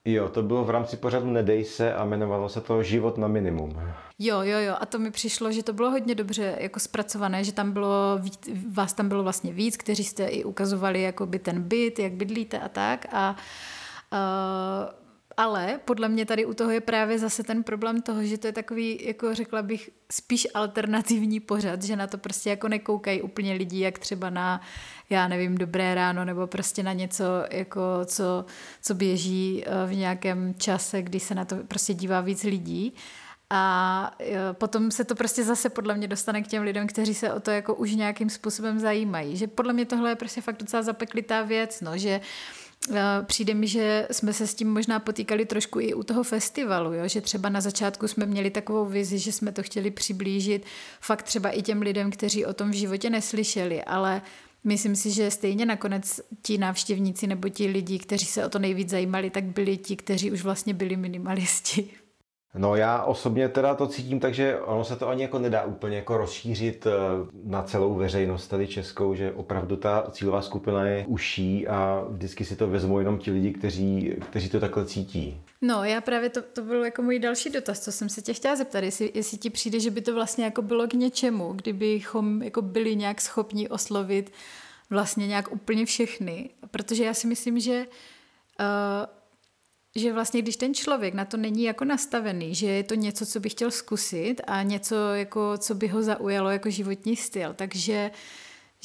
Jo, 0.05 0.29
to 0.29 0.43
bylo 0.43 0.63
v 0.63 0.69
rámci 0.69 0.98
pořadu 0.98 1.31
Nedej 1.31 1.63
se 1.65 1.93
a 1.93 2.05
jmenovalo 2.05 2.50
se 2.50 2.62
to 2.62 2.83
Život 2.83 3.17
na 3.17 3.27
minimum. 3.27 3.81
Jo, 4.19 4.41
jo, 4.41 4.60
jo. 4.60 4.75
A 4.79 4.86
to 4.86 5.00
mi 5.00 5.12
přišlo, 5.12 5.51
že 5.51 5.63
to 5.63 5.74
bylo 5.74 5.91
hodně 5.91 6.15
dobře 6.15 6.57
jako 6.60 6.79
zpracované, 6.79 7.43
že 7.43 7.51
tam 7.51 7.72
bylo, 7.72 8.19
víc, 8.22 8.50
vás 8.72 8.93
tam 8.93 9.10
bylo 9.10 9.24
vlastně 9.24 9.53
víc, 9.53 9.77
kteří 9.77 10.03
jste 10.03 10.25
i 10.25 10.43
ukazovali 10.43 11.01
jakoby 11.01 11.39
ten 11.39 11.62
byt, 11.62 12.00
jak 12.00 12.13
bydlíte 12.13 12.60
a 12.60 12.69
tak. 12.69 13.05
A 13.12 13.36
uh, 14.12 15.02
ale 15.37 15.79
podle 15.85 16.09
mě 16.09 16.25
tady 16.25 16.45
u 16.45 16.53
toho 16.53 16.71
je 16.71 16.81
právě 16.81 17.19
zase 17.19 17.43
ten 17.43 17.63
problém 17.63 18.01
toho, 18.01 18.23
že 18.23 18.37
to 18.37 18.47
je 18.47 18.53
takový, 18.53 18.99
jako 19.05 19.33
řekla 19.33 19.61
bych, 19.61 19.89
spíš 20.11 20.47
alternativní 20.53 21.39
pořad, 21.39 21.83
že 21.83 21.95
na 21.95 22.07
to 22.07 22.17
prostě 22.17 22.49
jako 22.49 22.67
nekoukají 22.67 23.21
úplně 23.21 23.53
lidi, 23.53 23.79
jak 23.79 23.99
třeba 23.99 24.29
na, 24.29 24.61
já 25.09 25.27
nevím, 25.27 25.57
Dobré 25.57 25.95
ráno, 25.95 26.25
nebo 26.25 26.47
prostě 26.47 26.83
na 26.83 26.93
něco, 26.93 27.23
jako 27.51 27.81
co, 28.05 28.45
co 28.81 28.93
běží 28.93 29.63
eh, 29.65 29.87
v 29.87 29.95
nějakém 29.95 30.53
čase, 30.57 31.01
kdy 31.01 31.19
se 31.19 31.35
na 31.35 31.45
to 31.45 31.55
prostě 31.55 31.93
dívá 31.93 32.21
víc 32.21 32.43
lidí. 32.43 32.93
A 33.49 34.15
eh, 34.19 34.35
potom 34.53 34.91
se 34.91 35.03
to 35.03 35.15
prostě 35.15 35.43
zase 35.43 35.69
podle 35.69 35.95
mě 35.95 36.07
dostane 36.07 36.41
k 36.41 36.47
těm 36.47 36.63
lidem, 36.63 36.87
kteří 36.87 37.13
se 37.13 37.33
o 37.33 37.39
to 37.39 37.51
jako 37.51 37.75
už 37.75 37.91
nějakým 37.91 38.29
způsobem 38.29 38.79
zajímají. 38.79 39.37
Že 39.37 39.47
podle 39.47 39.73
mě 39.73 39.85
tohle 39.85 40.09
je 40.09 40.15
prostě 40.15 40.41
fakt 40.41 40.57
docela 40.59 40.83
zapeklitá 40.83 41.41
věc, 41.41 41.81
no, 41.81 41.97
že 41.97 42.19
uh, 42.19 42.62
Přijde 43.23 43.53
mi, 43.53 43.67
že 43.67 44.07
jsme 44.11 44.33
se 44.33 44.47
s 44.47 44.53
tím 44.53 44.73
možná 44.73 44.99
potýkali 44.99 45.45
trošku 45.45 45.79
i 45.79 45.93
u 45.93 46.03
toho 46.03 46.23
festivalu, 46.23 46.93
jo? 46.93 47.07
že 47.07 47.21
třeba 47.21 47.49
na 47.49 47.61
začátku 47.61 48.07
jsme 48.07 48.25
měli 48.25 48.49
takovou 48.49 48.85
vizi, 48.85 49.19
že 49.19 49.31
jsme 49.31 49.51
to 49.51 49.63
chtěli 49.63 49.91
přiblížit 49.91 50.65
fakt 51.01 51.23
třeba 51.23 51.49
i 51.49 51.61
těm 51.61 51.81
lidem, 51.81 52.11
kteří 52.11 52.45
o 52.45 52.53
tom 52.53 52.71
v 52.71 52.73
životě 52.73 53.09
neslyšeli, 53.09 53.83
ale 53.83 54.21
myslím 54.63 54.95
si, 54.95 55.11
že 55.11 55.31
stejně 55.31 55.65
nakonec 55.65 56.21
ti 56.41 56.57
návštěvníci 56.57 57.27
nebo 57.27 57.49
ti 57.49 57.67
lidi, 57.67 57.99
kteří 57.99 58.25
se 58.25 58.45
o 58.45 58.49
to 58.49 58.59
nejvíc 58.59 58.89
zajímali, 58.89 59.29
tak 59.29 59.43
byli 59.43 59.77
ti, 59.77 59.95
kteří 59.95 60.31
už 60.31 60.41
vlastně 60.41 60.73
byli 60.73 60.97
minimalisti. 60.97 61.89
No 62.55 62.75
já 62.75 63.03
osobně 63.03 63.50
teda 63.50 63.75
to 63.75 63.88
cítím 63.88 64.19
tak, 64.19 64.33
že 64.33 64.60
ono 64.60 64.83
se 64.86 64.95
to 64.95 65.10
ani 65.10 65.22
jako 65.22 65.39
nedá 65.39 65.63
úplně 65.63 65.98
jako 65.98 66.17
rozšířit 66.17 66.88
eh, 66.88 66.91
na 67.43 67.63
celou 67.63 67.95
veřejnost 67.95 68.48
tady 68.48 68.67
českou, 68.67 69.15
že 69.15 69.31
opravdu 69.31 69.75
ta 69.75 70.07
cílová 70.12 70.41
skupina 70.41 70.86
je 70.86 71.05
uší 71.07 71.67
a 71.67 72.05
vždycky 72.10 72.45
si 72.45 72.55
to 72.55 72.67
vezmou 72.67 73.00
jenom 73.00 73.17
ti 73.17 73.31
lidi, 73.31 73.53
kteří, 73.53 74.15
kteří 74.29 74.50
to 74.50 74.60
takhle 74.60 74.86
cítí. 74.86 75.41
No 75.62 75.83
já 75.83 76.01
právě 76.01 76.29
to, 76.29 76.41
to 76.41 76.62
byl 76.62 76.86
jako 76.86 77.01
můj 77.01 77.19
další 77.19 77.50
dotaz, 77.50 77.79
co 77.79 77.91
jsem 77.91 78.10
se 78.10 78.22
tě 78.22 78.33
chtěla 78.33 78.55
zeptat, 78.55 78.83
jestli, 78.83 79.12
jestli 79.13 79.38
ti 79.38 79.50
přijde, 79.50 79.79
že 79.79 79.91
by 79.91 80.01
to 80.01 80.13
vlastně 80.13 80.45
jako 80.45 80.62
bylo 80.62 80.88
k 80.88 80.93
něčemu, 80.93 81.53
kdybychom 81.53 82.41
jako 82.41 82.62
byli 82.62 82.95
nějak 82.95 83.22
schopni 83.22 83.69
oslovit 83.69 84.31
vlastně 84.89 85.27
nějak 85.27 85.51
úplně 85.51 85.86
všechny, 85.86 86.50
protože 86.72 87.03
já 87.03 87.13
si 87.13 87.27
myslím, 87.27 87.60
že 87.60 87.86
uh, 88.60 88.65
že 89.95 90.13
vlastně 90.13 90.41
když 90.41 90.57
ten 90.57 90.73
člověk 90.73 91.13
na 91.13 91.25
to 91.25 91.38
není 91.38 91.63
jako 91.63 91.85
nastavený, 91.85 92.55
že 92.55 92.67
je 92.67 92.83
to 92.83 92.95
něco, 92.95 93.25
co 93.25 93.39
by 93.39 93.50
chtěl 93.50 93.71
zkusit 93.71 94.35
a 94.47 94.63
něco, 94.63 94.95
jako, 94.95 95.57
co 95.57 95.75
by 95.75 95.88
ho 95.88 96.03
zaujalo 96.03 96.50
jako 96.50 96.69
životní 96.69 97.15
styl, 97.15 97.53
takže 97.53 98.12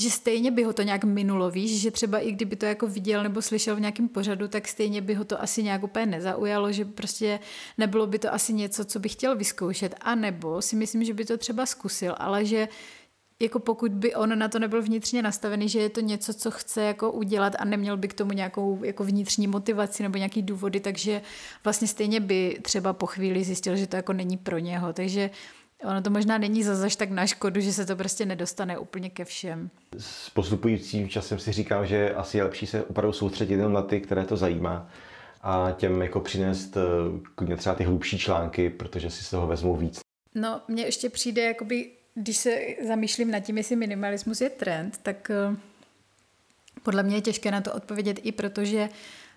že 0.00 0.10
stejně 0.10 0.50
by 0.50 0.62
ho 0.62 0.72
to 0.72 0.82
nějak 0.82 1.04
minulo, 1.04 1.50
víš, 1.50 1.80
že 1.80 1.90
třeba 1.90 2.18
i 2.18 2.32
kdyby 2.32 2.56
to 2.56 2.66
jako 2.66 2.86
viděl 2.86 3.22
nebo 3.22 3.42
slyšel 3.42 3.76
v 3.76 3.80
nějakém 3.80 4.08
pořadu, 4.08 4.48
tak 4.48 4.68
stejně 4.68 5.00
by 5.00 5.14
ho 5.14 5.24
to 5.24 5.42
asi 5.42 5.62
nějak 5.62 5.82
úplně 5.82 6.06
nezaujalo, 6.06 6.72
že 6.72 6.84
prostě 6.84 7.40
nebylo 7.78 8.06
by 8.06 8.18
to 8.18 8.34
asi 8.34 8.52
něco, 8.52 8.84
co 8.84 8.98
by 8.98 9.08
chtěl 9.08 9.36
vyzkoušet, 9.36 9.94
a 10.00 10.14
nebo 10.14 10.62
si 10.62 10.76
myslím, 10.76 11.04
že 11.04 11.14
by 11.14 11.24
to 11.24 11.38
třeba 11.38 11.66
zkusil, 11.66 12.14
ale 12.18 12.44
že 12.44 12.68
jako 13.42 13.58
pokud 13.58 13.92
by 13.92 14.14
on 14.14 14.38
na 14.38 14.48
to 14.48 14.58
nebyl 14.58 14.82
vnitřně 14.82 15.22
nastavený, 15.22 15.68
že 15.68 15.80
je 15.80 15.88
to 15.88 16.00
něco, 16.00 16.34
co 16.34 16.50
chce 16.50 16.82
jako 16.82 17.12
udělat 17.12 17.52
a 17.58 17.64
neměl 17.64 17.96
by 17.96 18.08
k 18.08 18.14
tomu 18.14 18.32
nějakou 18.32 18.84
jako 18.84 19.04
vnitřní 19.04 19.46
motivaci 19.46 20.02
nebo 20.02 20.18
nějaký 20.18 20.42
důvody, 20.42 20.80
takže 20.80 21.22
vlastně 21.64 21.88
stejně 21.88 22.20
by 22.20 22.58
třeba 22.62 22.92
po 22.92 23.06
chvíli 23.06 23.44
zjistil, 23.44 23.76
že 23.76 23.86
to 23.86 23.96
jako 23.96 24.12
není 24.12 24.36
pro 24.36 24.58
něho. 24.58 24.92
Takže 24.92 25.30
ono 25.84 26.02
to 26.02 26.10
možná 26.10 26.38
není 26.38 26.62
zase 26.62 26.98
tak 26.98 27.10
na 27.10 27.26
škodu, 27.26 27.60
že 27.60 27.72
se 27.72 27.86
to 27.86 27.96
prostě 27.96 28.26
nedostane 28.26 28.78
úplně 28.78 29.10
ke 29.10 29.24
všem. 29.24 29.70
S 29.98 30.30
postupujícím 30.30 31.08
časem 31.08 31.38
si 31.38 31.52
říkám, 31.52 31.86
že 31.86 32.14
asi 32.14 32.36
je 32.36 32.44
lepší 32.44 32.66
se 32.66 32.84
opravdu 32.84 33.12
soustředit 33.12 33.54
jenom 33.54 33.72
na 33.72 33.82
ty, 33.82 34.00
které 34.00 34.24
to 34.24 34.36
zajímá 34.36 34.88
a 35.42 35.74
těm 35.76 36.02
jako 36.02 36.20
přinést 36.20 36.76
eh, 37.46 37.56
třeba 37.56 37.74
ty 37.74 37.84
hlubší 37.84 38.18
články, 38.18 38.70
protože 38.70 39.10
si 39.10 39.24
z 39.24 39.30
toho 39.30 39.46
vezmou 39.46 39.76
víc. 39.76 40.00
No, 40.34 40.60
mně 40.68 40.84
ještě 40.84 41.10
přijde 41.10 41.42
jakoby 41.42 41.90
když 42.18 42.36
se 42.36 42.58
zamýšlím 42.86 43.30
nad 43.30 43.40
tím, 43.40 43.58
jestli 43.58 43.76
minimalismus 43.76 44.40
je 44.40 44.50
trend, 44.50 45.00
tak 45.02 45.30
eh, 45.30 45.56
podle 46.82 47.02
mě 47.02 47.16
je 47.16 47.20
těžké 47.20 47.50
na 47.50 47.60
to 47.60 47.72
odpovědět 47.72 48.20
i 48.22 48.32
protože 48.32 48.88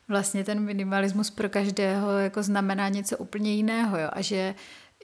vlastně 0.07 0.43
ten 0.43 0.59
minimalismus 0.59 1.29
pro 1.29 1.49
každého 1.49 2.17
jako 2.17 2.43
znamená 2.43 2.89
něco 2.89 3.17
úplně 3.17 3.53
jiného 3.53 3.97
jo? 3.97 4.09
a 4.13 4.21
že 4.21 4.55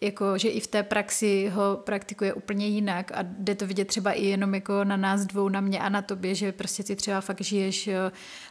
jako, 0.03 0.37
že 0.37 0.49
i 0.49 0.59
v 0.59 0.67
té 0.67 0.83
praxi 0.83 1.51
ho 1.53 1.81
praktikuje 1.83 2.33
úplně 2.33 2.67
jinak 2.67 3.11
a 3.11 3.19
jde 3.21 3.55
to 3.55 3.67
vidět 3.67 3.85
třeba 3.85 4.11
i 4.11 4.25
jenom 4.25 4.55
jako 4.55 4.83
na 4.83 4.97
nás 4.97 5.25
dvou, 5.25 5.49
na 5.49 5.61
mě 5.61 5.79
a 5.79 5.89
na 5.89 6.01
tobě, 6.01 6.35
že 6.35 6.51
prostě 6.51 6.83
ty 6.83 6.95
třeba 6.95 7.21
fakt 7.21 7.41
žiješ 7.41 7.89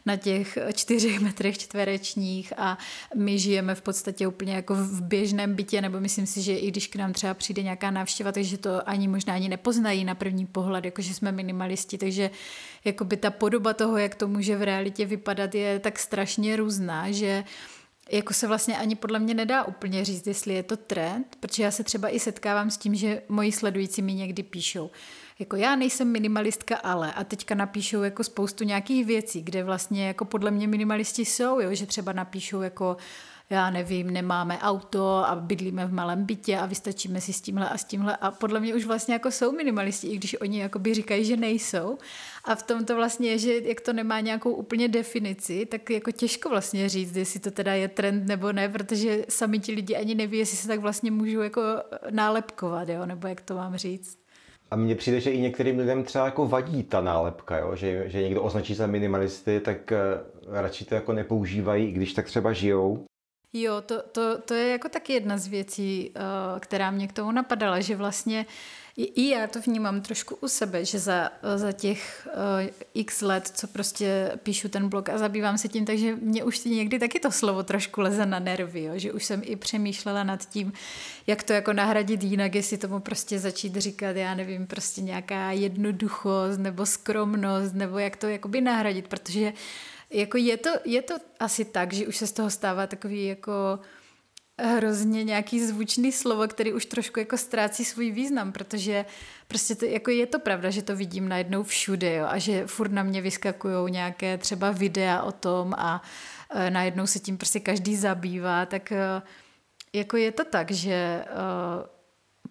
na 0.05 0.15
těch 0.15 0.57
čtyřech 0.73 1.19
metrech 1.19 1.57
čtverečních 1.57 2.53
a 2.57 2.77
my 3.15 3.39
žijeme 3.39 3.75
v 3.75 3.81
podstatě 3.81 4.27
úplně 4.27 4.53
jako 4.53 4.75
v 4.75 5.01
běžném 5.01 5.55
bytě, 5.55 5.81
nebo 5.81 5.99
myslím 5.99 6.25
si, 6.25 6.41
že 6.41 6.57
i 6.57 6.71
když 6.71 6.87
k 6.87 6.95
nám 6.95 7.13
třeba 7.13 7.33
přijde 7.33 7.63
nějaká 7.63 7.91
návštěva, 7.91 8.31
takže 8.31 8.57
to 8.57 8.89
ani 8.89 9.07
možná 9.07 9.33
ani 9.33 9.49
nepoznají 9.49 10.05
na 10.05 10.15
první 10.15 10.45
pohled, 10.45 10.85
jako 10.85 11.01
že 11.01 11.13
jsme 11.13 11.31
minimalisti, 11.31 11.97
takže 11.97 12.29
jako 12.85 13.05
by 13.05 13.17
ta 13.17 13.31
podoba 13.31 13.73
toho, 13.73 13.97
jak 13.97 14.15
to 14.15 14.27
může 14.27 14.57
v 14.57 14.63
realitě 14.63 15.05
vypadat, 15.05 15.55
je 15.55 15.79
tak 15.79 15.99
strašně 15.99 16.55
různá, 16.55 17.11
že 17.11 17.43
jako 18.11 18.33
se 18.33 18.47
vlastně 18.47 18.77
ani 18.77 18.95
podle 18.95 19.19
mě 19.19 19.33
nedá 19.33 19.63
úplně 19.63 20.05
říct, 20.05 20.27
jestli 20.27 20.53
je 20.53 20.63
to 20.63 20.77
trend, 20.77 21.37
protože 21.39 21.63
já 21.63 21.71
se 21.71 21.83
třeba 21.83 22.09
i 22.09 22.19
setkávám 22.19 22.69
s 22.69 22.77
tím, 22.77 22.95
že 22.95 23.21
moji 23.29 23.51
sledující 23.51 24.01
mi 24.01 24.13
někdy 24.13 24.43
píšou, 24.43 24.91
jako 25.39 25.55
já 25.55 25.75
nejsem 25.75 26.11
minimalistka, 26.11 26.75
ale 26.75 27.13
a 27.13 27.23
teďka 27.23 27.55
napíšou 27.55 28.01
jako 28.01 28.23
spoustu 28.23 28.63
nějakých 28.63 29.05
věcí, 29.05 29.41
kde 29.41 29.63
vlastně 29.63 30.07
jako 30.07 30.25
podle 30.25 30.51
mě 30.51 30.67
minimalisti 30.67 31.25
jsou, 31.25 31.59
jo, 31.59 31.75
že 31.75 31.85
třeba 31.85 32.13
napíšou 32.13 32.61
jako 32.61 32.97
já 33.49 33.69
nevím, 33.69 34.09
nemáme 34.09 34.59
auto 34.59 35.07
a 35.09 35.35
bydlíme 35.35 35.85
v 35.85 35.93
malém 35.93 36.25
bytě 36.25 36.57
a 36.57 36.65
vystačíme 36.65 37.21
si 37.21 37.33
s 37.33 37.41
tímhle 37.41 37.69
a 37.69 37.77
s 37.77 37.83
tímhle 37.83 38.15
a 38.15 38.31
podle 38.31 38.59
mě 38.59 38.75
už 38.75 38.85
vlastně 38.85 39.13
jako 39.13 39.31
jsou 39.31 39.51
minimalisti, 39.51 40.07
i 40.07 40.17
když 40.17 40.41
oni 40.41 40.59
jakoby 40.59 40.93
říkají, 40.93 41.25
že 41.25 41.37
nejsou. 41.37 41.97
A 42.45 42.55
v 42.55 42.63
tom 42.63 42.85
to 42.85 42.95
vlastně 42.95 43.29
je, 43.29 43.37
že 43.37 43.59
jak 43.59 43.81
to 43.81 43.93
nemá 43.93 44.19
nějakou 44.19 44.51
úplně 44.51 44.87
definici, 44.87 45.65
tak 45.65 45.89
jako 45.89 46.11
těžko 46.11 46.49
vlastně 46.49 46.89
říct, 46.89 47.15
jestli 47.15 47.39
to 47.39 47.51
teda 47.51 47.73
je 47.73 47.87
trend 47.87 48.27
nebo 48.27 48.51
ne, 48.51 48.69
protože 48.69 49.25
sami 49.29 49.59
ti 49.59 49.71
lidi 49.71 49.95
ani 49.95 50.15
neví, 50.15 50.37
jestli 50.37 50.57
se 50.57 50.67
tak 50.67 50.79
vlastně 50.79 51.11
můžou 51.11 51.41
jako 51.41 51.61
nálepkovat, 52.09 52.89
jo, 52.89 53.05
nebo 53.05 53.27
jak 53.27 53.41
to 53.41 53.55
mám 53.55 53.77
říct. 53.77 54.17
A 54.71 54.75
mně 54.75 54.95
přijde, 54.95 55.21
že 55.21 55.31
i 55.31 55.39
některým 55.39 55.79
lidem 55.79 56.03
třeba 56.03 56.25
jako 56.25 56.47
vadí 56.47 56.83
ta 56.83 57.01
nálepka, 57.01 57.57
jo? 57.57 57.75
Že, 57.75 58.03
že 58.09 58.21
někdo 58.21 58.43
označí 58.43 58.73
za 58.73 58.87
minimalisty, 58.87 59.59
tak 59.59 59.77
uh, 59.91 60.53
radši 60.55 60.85
to 60.85 60.95
jako 60.95 61.13
nepoužívají, 61.13 61.87
i 61.87 61.91
když 61.91 62.13
tak 62.13 62.25
třeba 62.25 62.53
žijou. 62.53 63.05
Jo, 63.53 63.81
to, 63.81 64.01
to, 64.11 64.37
to 64.41 64.53
je 64.53 64.67
jako 64.67 64.89
taky 64.89 65.13
jedna 65.13 65.37
z 65.37 65.47
věcí, 65.47 66.13
uh, 66.15 66.59
která 66.59 66.91
mě 66.91 67.07
k 67.07 67.13
tomu 67.13 67.31
napadala, 67.31 67.79
že 67.79 67.95
vlastně 67.95 68.45
i 68.97 69.29
já 69.29 69.47
to 69.47 69.61
vnímám 69.61 70.01
trošku 70.01 70.35
u 70.35 70.47
sebe, 70.47 70.85
že 70.85 70.99
za, 70.99 71.29
za 71.55 71.71
těch 71.71 72.27
uh, 72.33 72.67
x 72.93 73.21
let, 73.21 73.51
co 73.53 73.67
prostě 73.67 74.31
píšu 74.43 74.69
ten 74.69 74.89
blog 74.89 75.09
a 75.09 75.17
zabývám 75.17 75.57
se 75.57 75.67
tím, 75.67 75.85
takže 75.85 76.15
mě 76.15 76.43
už 76.43 76.63
někdy 76.63 76.99
taky 76.99 77.19
to 77.19 77.31
slovo 77.31 77.63
trošku 77.63 78.01
leze 78.01 78.25
na 78.25 78.39
nervy, 78.39 78.83
jo? 78.83 78.93
že 78.95 79.11
už 79.13 79.25
jsem 79.25 79.41
i 79.43 79.55
přemýšlela 79.55 80.23
nad 80.23 80.49
tím, 80.49 80.73
jak 81.27 81.43
to 81.43 81.53
jako 81.53 81.73
nahradit 81.73 82.23
jinak, 82.23 82.55
jestli 82.55 82.77
tomu 82.77 82.99
prostě 82.99 83.39
začít 83.39 83.75
říkat, 83.75 84.15
já 84.15 84.35
nevím, 84.35 84.67
prostě 84.67 85.01
nějaká 85.01 85.51
jednoduchost 85.51 86.59
nebo 86.59 86.85
skromnost, 86.85 87.73
nebo 87.73 87.99
jak 87.99 88.15
to 88.15 88.27
jakoby 88.27 88.61
nahradit, 88.61 89.07
protože 89.07 89.53
jako 90.09 90.37
je 90.37 90.57
to, 90.57 90.69
je 90.85 91.01
to 91.01 91.15
asi 91.39 91.65
tak, 91.65 91.93
že 91.93 92.07
už 92.07 92.17
se 92.17 92.27
z 92.27 92.31
toho 92.31 92.49
stává 92.49 92.87
takový 92.87 93.25
jako 93.25 93.79
hrozně 94.61 95.23
nějaký 95.23 95.65
zvučný 95.65 96.11
slovo, 96.11 96.47
který 96.47 96.73
už 96.73 96.85
trošku 96.85 97.19
jako 97.19 97.37
ztrácí 97.37 97.85
svůj 97.85 98.11
význam, 98.11 98.51
protože 98.51 99.05
prostě 99.47 99.75
to, 99.75 99.85
jako 99.85 100.11
je 100.11 100.25
to 100.25 100.39
pravda, 100.39 100.69
že 100.69 100.81
to 100.81 100.95
vidím 100.95 101.29
najednou 101.29 101.63
všude 101.63 102.15
jo, 102.15 102.25
a 102.29 102.37
že 102.37 102.67
furt 102.67 102.91
na 102.91 103.03
mě 103.03 103.21
vyskakují 103.21 103.91
nějaké 103.91 104.37
třeba 104.37 104.71
videa 104.71 105.21
o 105.21 105.31
tom 105.31 105.73
a 105.77 106.01
e, 106.49 106.71
najednou 106.71 107.07
se 107.07 107.19
tím 107.19 107.37
prostě 107.37 107.59
každý 107.59 107.95
zabývá, 107.95 108.65
tak 108.65 108.91
e, 108.91 109.21
jako 109.93 110.17
je 110.17 110.31
to 110.31 110.45
tak, 110.45 110.71
že 110.71 110.91
e, 110.91 111.25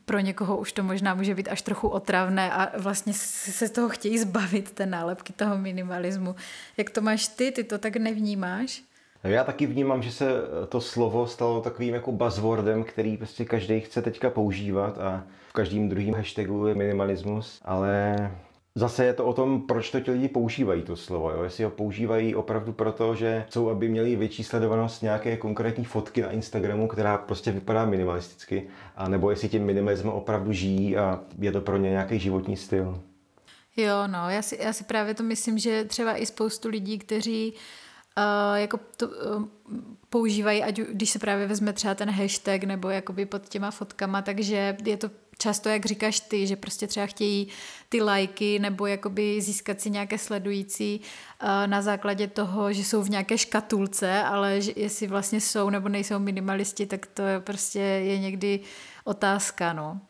pro 0.07 0.19
někoho 0.19 0.57
už 0.57 0.73
to 0.73 0.83
možná 0.83 1.14
může 1.14 1.35
být 1.35 1.49
až 1.49 1.62
trochu 1.62 1.88
otravné 1.88 2.53
a 2.53 2.79
vlastně 2.79 3.12
se 3.14 3.69
z 3.69 3.71
toho 3.71 3.88
chtějí 3.88 4.19
zbavit, 4.19 4.71
té 4.71 4.87
nálepky 4.87 5.33
toho 5.33 5.59
minimalismu. 5.59 6.37
Jak 6.77 6.90
to 6.90 7.01
máš 7.01 7.27
ty? 7.29 7.51
Ty 7.53 7.64
to 7.64 7.79
tak 7.79 7.97
nevnímáš? 7.97 8.83
Já 9.25 9.45
taky 9.45 9.66
vnímám, 9.66 10.03
že 10.03 10.12
se 10.12 10.27
to 10.69 10.81
slovo 10.81 11.27
stalo 11.27 11.61
takovým 11.61 11.95
jako 11.95 12.12
buzzwordem, 12.12 12.85
který 12.85 13.16
prostě 13.16 13.45
každý 13.45 13.81
chce 13.81 14.03
teďka 14.03 14.31
používat 14.31 14.99
a 14.99 15.25
v 15.49 15.53
každém 15.53 15.88
druhém 15.88 16.14
hashtagu 16.14 16.66
je 16.66 16.75
minimalismus, 16.75 17.61
ale 17.64 18.16
Zase 18.79 19.05
je 19.05 19.12
to 19.12 19.25
o 19.25 19.33
tom, 19.33 19.62
proč 19.62 19.91
to 19.91 20.01
ti 20.01 20.11
lidi 20.11 20.29
používají 20.29 20.83
to 20.83 20.97
slovo. 20.97 21.31
Jo? 21.31 21.43
Jestli 21.43 21.65
ho 21.65 21.71
používají 21.71 22.35
opravdu 22.35 22.73
proto, 22.73 23.15
že 23.15 23.45
chcou, 23.49 23.71
aby 23.71 23.89
měli 23.89 24.17
větší 24.17 24.45
sledovanost 24.45 25.03
nějaké 25.03 25.37
konkrétní 25.37 25.85
fotky 25.85 26.23
na 26.23 26.31
Instagramu, 26.31 26.89
která 26.89 27.19
prostě 27.19 27.53
vypadá 27.53 27.85
minimalisticky, 27.85 28.69
a 28.97 29.09
nebo 29.09 29.31
jestli 29.31 29.49
tím 29.49 29.65
minimalismem 29.65 30.12
opravdu 30.12 30.53
žijí 30.53 30.97
a 30.97 31.21
je 31.39 31.53
to 31.53 31.61
pro 31.61 31.77
ně 31.77 31.91
nějaký 31.91 32.19
životní 32.19 32.57
styl. 32.57 33.03
Jo, 33.77 34.07
no, 34.07 34.31
já 34.31 34.43
si, 34.43 34.59
já 34.62 34.73
si 34.73 34.85
právě 34.85 35.15
to 35.15 35.23
myslím, 35.23 35.59
že 35.59 35.85
třeba 35.85 36.17
i 36.17 36.27
spoustu 36.27 36.69
lidí, 36.69 36.99
kteří 36.99 37.53
uh, 38.19 38.57
jako 38.57 38.81
to, 38.97 39.09
uh, 39.09 39.45
používají, 40.11 40.62
ať 40.62 40.81
když 40.81 41.11
se 41.11 41.19
právě 41.19 41.47
vezme 41.47 41.73
třeba 41.73 41.95
ten 41.95 42.11
hashtag 42.11 42.65
nebo 42.65 42.91
jakoby 42.91 43.27
pod 43.27 43.49
těma 43.49 43.71
fotkama, 43.71 44.23
takže 44.23 44.77
je 44.85 44.97
to 44.97 45.11
často, 45.38 45.68
jak 45.68 45.87
říkáš 45.87 46.20
ty, 46.20 46.46
že 46.46 46.57
prostě 46.57 46.87
třeba 46.87 47.07
chtějí 47.07 47.49
ty 47.88 48.03
lajky 48.03 48.59
nebo 48.59 48.87
jakoby 48.87 49.40
získat 49.40 49.81
si 49.81 49.90
nějaké 49.90 50.18
sledující 50.18 51.01
uh, 51.42 51.49
na 51.66 51.83
základě 51.83 52.27
toho, 52.27 52.72
že 52.72 52.85
jsou 52.85 53.03
v 53.03 53.11
nějaké 53.11 53.38
škatulce, 53.38 54.22
ale 54.22 54.61
že 54.61 54.72
jestli 54.77 55.07
vlastně 55.07 55.40
jsou 55.40 55.70
nebo 55.70 55.88
nejsou 55.88 56.18
minimalisti, 56.18 56.87
tak 56.87 57.07
to 57.07 57.22
je 57.22 57.40
prostě 57.40 57.79
je 57.81 58.18
někdy 58.18 58.61
otázka, 59.05 59.72
no. 59.72 60.01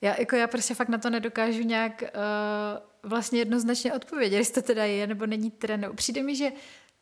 Já, 0.00 0.20
jako 0.20 0.36
já 0.36 0.46
prostě 0.46 0.74
fakt 0.74 0.88
na 0.88 0.98
to 0.98 1.10
nedokážu 1.10 1.62
nějak 1.62 2.02
uh, 2.02 3.10
vlastně 3.10 3.38
jednoznačně 3.38 3.92
odpovědět, 3.92 4.36
jestli 4.36 4.54
to 4.54 4.62
teda 4.62 4.84
je 4.84 5.06
nebo 5.06 5.26
není 5.26 5.50
trend. 5.50 5.86
Přijde 5.94 6.22
mi, 6.22 6.36
že 6.36 6.52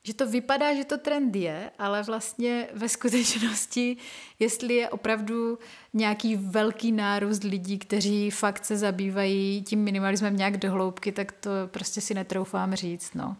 že 0.08 0.14
to 0.14 0.26
vypadá, 0.26 0.74
že 0.74 0.84
to 0.84 0.98
trend 0.98 1.36
je, 1.36 1.70
ale 1.78 2.02
vlastně 2.02 2.68
ve 2.74 2.88
skutečnosti, 2.88 3.96
jestli 4.38 4.74
je 4.74 4.88
opravdu 4.88 5.58
nějaký 5.94 6.36
velký 6.36 6.92
nárůst 6.92 7.44
lidí, 7.44 7.78
kteří 7.78 8.30
fakt 8.30 8.64
se 8.64 8.76
zabývají 8.76 9.62
tím 9.62 9.84
minimalismem 9.84 10.36
nějak 10.36 10.56
dohloubky, 10.56 11.12
tak 11.12 11.32
to 11.32 11.50
prostě 11.66 12.00
si 12.00 12.14
netroufám 12.14 12.74
říct, 12.74 13.14
no. 13.14 13.36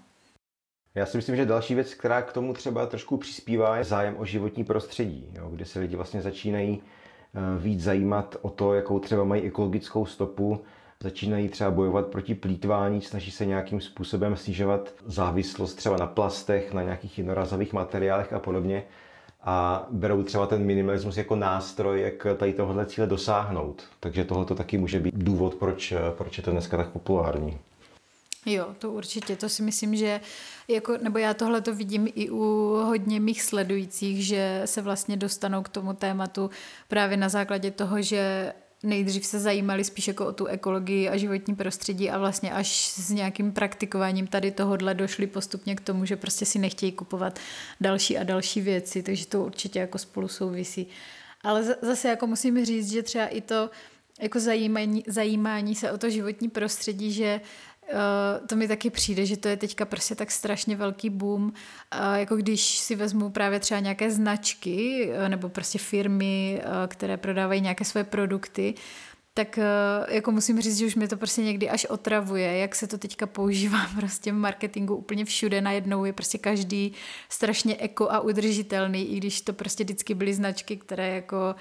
Já 0.95 1.07
si 1.07 1.17
myslím, 1.17 1.37
že 1.37 1.47
další 1.47 1.75
věc, 1.75 1.95
která 1.95 2.23
k 2.23 2.33
tomu 2.33 2.53
třeba 2.53 2.87
trošku 2.87 3.17
přispívá, 3.17 3.77
je 3.77 3.85
zájem 3.85 4.15
o 4.19 4.25
životní 4.25 4.65
prostředí, 4.65 5.27
jo, 5.35 5.49
kde 5.51 5.65
se 5.65 5.81
lidi 5.81 5.97
vlastně 5.97 6.23
začínají 6.23 6.83
eh, 6.83 7.61
víc 7.61 7.83
zajímat 7.83 8.37
o 8.43 8.51
to, 8.51 8.75
jakou 8.75 8.99
třeba 8.99 9.25
mají 9.25 9.43
ekologickou 9.43 10.07
stopu, 10.07 10.61
začínají 11.03 11.49
třeba 11.49 11.71
bojovat 11.71 12.07
proti 12.07 12.35
plítvání, 12.35 13.03
snaží 13.03 13.31
se 13.31 13.47
nějakým 13.47 13.81
způsobem 13.81 14.37
snižovat 14.37 14.95
závislost 15.07 15.75
třeba 15.75 15.97
na 15.97 16.07
plastech, 16.07 16.73
na 16.73 16.83
nějakých 16.83 17.19
jednorazových 17.19 17.73
materiálech 17.73 18.33
a 18.33 18.39
podobně 18.39 18.85
a 19.41 19.87
berou 19.91 20.23
třeba 20.23 20.47
ten 20.47 20.65
minimalismus 20.65 21.17
jako 21.17 21.37
nástroj, 21.37 22.01
jak 22.01 22.39
tady 22.39 22.53
tohohle 22.53 22.87
cíle 22.87 23.07
dosáhnout. 23.07 23.83
Takže 24.01 24.25
tohle 24.25 24.45
to 24.45 24.55
taky 24.55 24.79
může 24.79 25.01
být 25.01 25.15
důvod, 25.15 25.55
proč, 25.55 25.95
proč 26.17 26.39
je 26.39 26.45
to 26.45 26.51
dneska 26.51 26.77
tak 26.77 26.89
populární. 26.89 27.59
Jo, 28.47 28.67
to 28.79 28.93
určitě, 28.93 29.37
to 29.37 29.49
si 29.49 29.63
myslím, 29.63 29.97
že 29.97 30.21
jako, 30.69 30.99
nebo 31.03 31.19
já 31.19 31.35
tohle 31.35 31.61
to 31.61 31.75
vidím 31.75 32.09
i 32.15 32.31
u 32.31 32.43
hodně 32.87 33.21
mých 33.21 33.43
sledujících, 33.43 34.27
že 34.27 34.63
se 34.65 34.83
vlastně 34.83 35.17
dostanou 35.17 35.63
k 35.63 35.69
tomu 35.69 35.93
tématu 35.93 36.51
právě 36.89 37.17
na 37.17 37.29
základě 37.29 37.71
toho, 37.71 38.03
že 38.03 38.53
nejdřív 38.83 39.27
se 39.27 39.41
zajímali 39.41 39.85
spíš 39.85 40.09
jako 40.09 40.27
o 40.27 40.33
tu 40.33 40.47
ekologii 40.47 41.09
a 41.09 41.17
životní 41.17 41.55
prostředí 41.55 42.11
a 42.11 42.19
vlastně 42.19 42.53
až 42.53 42.89
s 42.89 43.11
nějakým 43.11 43.53
praktikováním 43.53 44.27
tady 44.27 44.51
tohodle 44.51 44.95
došli 44.95 45.27
postupně 45.27 45.77
k 45.77 45.81
tomu, 45.81 46.05
že 46.05 46.17
prostě 46.17 46.47
si 46.47 46.59
nechtějí 46.59 46.93
kupovat 46.93 47.39
další 47.81 48.19
a 48.19 48.25
další 48.25 48.61
věci, 48.61 49.03
takže 49.03 49.27
to 49.27 49.45
určitě 49.45 49.79
jako 49.79 49.99
spolu 49.99 50.29
souvisí. 50.29 50.87
Ale 51.43 51.77
zase 51.83 52.09
jako 52.09 52.27
musím 52.27 52.65
říct, 52.65 52.91
že 52.91 53.03
třeba 53.03 53.27
i 53.27 53.41
to 53.41 53.71
jako 54.21 54.41
zajímání, 54.41 55.05
zajímání 55.07 55.75
se 55.75 55.93
o 55.93 55.99
to 55.99 56.11
životní 56.11 56.49
prostředí, 56.49 57.13
že 57.13 57.41
Uh, 57.93 58.47
to 58.47 58.57
mi 58.57 58.69
taky 58.69 58.91
přijde, 58.91 59.27
že 59.27 59.37
to 59.37 59.49
je 59.49 59.57
teďka 59.57 59.85
prostě 59.85 60.15
tak 60.15 60.31
strašně 60.31 60.77
velký 60.77 61.11
boom, 61.11 61.45
uh, 61.45 62.15
jako 62.15 62.37
když 62.37 62.79
si 62.79 62.97
vezmu 62.97 63.31
právě 63.31 63.61
třeba 63.61 63.81
nějaké 63.81 64.11
značky 64.11 65.11
uh, 65.11 65.29
nebo 65.29 65.49
prostě 65.49 65.79
firmy, 65.79 66.63
které 66.89 67.17
prodávají 67.17 67.61
nějaké 67.61 67.85
své 67.85 68.05
produkty, 68.05 68.75
tak 69.35 69.59
jako 70.09 70.33
musím 70.33 70.61
říct, 70.61 70.79
že 70.79 70.87
už 70.87 70.95
mi 70.95 71.09
to 71.09 71.17
prostě 71.17 71.43
někdy 71.43 71.69
až 71.69 71.85
otravuje, 71.85 72.59
jak 72.59 72.75
se 72.75 72.87
to 72.87 72.99
teďka 72.99 73.27
používá 73.27 73.79
prostě 73.97 74.33
v 74.33 74.35
marketingu 74.35 74.97
úplně 74.97 75.25
všude 75.25 75.61
najednou 75.61 76.05
je 76.05 76.13
prostě 76.13 76.39
každý 76.39 76.93
strašně 77.29 77.77
eko 77.77 78.11
a 78.11 78.21
udržitelný, 78.21 79.13
i 79.13 79.17
když 79.17 79.41
to 79.41 79.53
prostě 79.53 79.85
vždycky 79.85 80.15
byly 80.15 80.35
značky, 80.35 80.77
které 80.77 81.15
jako 81.15 81.55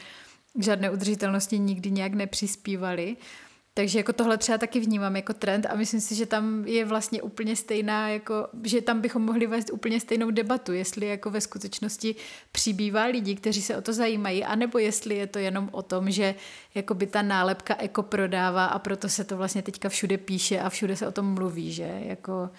žádné 0.60 0.90
udržitelnosti 0.90 1.60
nikdy 1.60 1.92
nějak 1.92 2.14
nepřispívaly. 2.14 3.16
Uh, 3.18 3.47
takže 3.78 4.00
jako 4.00 4.14
tohle 4.14 4.38
třeba 4.38 4.58
taky 4.58 4.80
vnímám 4.80 5.16
jako 5.16 5.34
trend 5.34 5.66
a 5.70 5.76
myslím 5.76 6.02
si, 6.02 6.16
že 6.16 6.26
tam 6.26 6.66
je 6.68 6.86
vlastně 6.86 7.22
úplně 7.22 7.56
stejná, 7.56 8.10
jako, 8.10 8.48
že 8.64 8.82
tam 8.82 9.02
bychom 9.02 9.22
mohli 9.22 9.48
vést 9.48 9.70
úplně 9.74 10.00
stejnou 10.00 10.32
debatu, 10.32 10.74
jestli 10.74 11.08
jako 11.08 11.30
ve 11.30 11.42
skutečnosti 11.42 12.16
přibývá 12.52 13.04
lidí, 13.04 13.36
kteří 13.36 13.62
se 13.62 13.78
o 13.78 13.82
to 13.82 13.94
zajímají, 13.94 14.44
anebo 14.44 14.80
jestli 14.80 15.16
je 15.16 15.28
to 15.28 15.40
jenom 15.40 15.70
o 15.72 15.82
tom, 15.82 16.12
že 16.12 16.36
jako 16.76 16.94
by 16.94 17.08
ta 17.08 17.22
nálepka 17.22 17.76
eko 17.80 18.04
prodává 18.04 18.66
a 18.66 18.80
proto 18.80 19.10
se 19.10 19.24
to 19.24 19.38
vlastně 19.38 19.62
teďka 19.62 19.90
všude 19.90 20.18
píše 20.18 20.60
a 20.60 20.70
všude 20.70 20.96
se 20.96 21.08
o 21.08 21.12
tom 21.12 21.34
mluví, 21.34 21.74
že 21.74 22.02
jako 22.06 22.50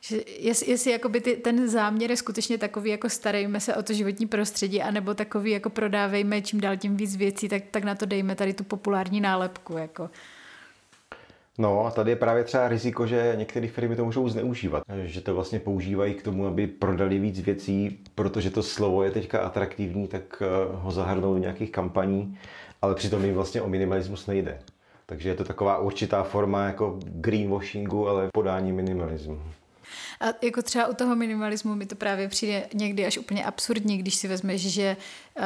že 0.00 0.20
jestli, 0.38 0.70
jestli 0.70 0.90
jakoby 0.90 1.20
ty, 1.20 1.36
ten 1.36 1.68
záměr 1.68 2.10
je 2.10 2.16
skutečně 2.16 2.58
takový, 2.58 2.90
jako 2.90 3.08
starejme 3.08 3.60
se 3.60 3.74
o 3.76 3.82
to 3.82 3.92
životní 3.92 4.26
prostředí, 4.26 4.82
anebo 4.82 5.14
takový, 5.14 5.50
jako 5.50 5.70
prodávejme 5.70 6.42
čím 6.42 6.60
dál 6.60 6.76
tím 6.76 6.96
víc 6.96 7.16
věcí, 7.16 7.48
tak, 7.48 7.62
tak 7.70 7.84
na 7.84 7.94
to 7.94 8.06
dejme 8.06 8.34
tady 8.34 8.54
tu 8.54 8.64
populární 8.64 9.20
nálepku. 9.20 9.76
Jako. 9.76 10.10
No 11.58 11.86
a 11.86 11.90
tady 11.90 12.10
je 12.10 12.16
právě 12.16 12.44
třeba 12.44 12.68
riziko, 12.68 13.06
že 13.06 13.34
některé 13.36 13.68
firmy 13.68 13.96
to 13.96 14.04
můžou 14.04 14.28
zneužívat, 14.28 14.82
že 15.04 15.20
to 15.20 15.34
vlastně 15.34 15.60
používají 15.60 16.14
k 16.14 16.22
tomu, 16.22 16.46
aby 16.46 16.66
prodali 16.66 17.18
víc 17.18 17.40
věcí, 17.40 17.98
protože 18.14 18.50
to 18.50 18.62
slovo 18.62 19.02
je 19.02 19.10
teďka 19.10 19.40
atraktivní, 19.40 20.08
tak 20.08 20.42
eh, 20.42 20.46
ho 20.72 20.90
zahrnou 20.90 21.32
do 21.32 21.38
nějakých 21.38 21.72
kampaní, 21.72 22.38
ale 22.82 22.94
přitom 22.94 23.24
jim 23.24 23.34
vlastně 23.34 23.62
o 23.62 23.68
minimalismus 23.68 24.26
nejde. 24.26 24.58
Takže 25.06 25.28
je 25.28 25.34
to 25.34 25.44
taková 25.44 25.78
určitá 25.78 26.22
forma 26.22 26.64
jako 26.64 26.98
greenwashingu, 27.04 28.08
ale 28.08 28.28
podání 28.34 28.72
minimalismu. 28.72 29.42
A 30.20 30.26
jako 30.42 30.62
třeba 30.62 30.86
u 30.86 30.94
toho 30.94 31.16
minimalismu 31.16 31.74
mi 31.74 31.86
to 31.86 31.94
právě 31.94 32.28
přijde 32.28 32.66
někdy 32.74 33.06
až 33.06 33.18
úplně 33.18 33.44
absurdní, 33.44 33.98
když 33.98 34.14
si 34.14 34.28
vezmeš, 34.28 34.72
že 34.72 34.96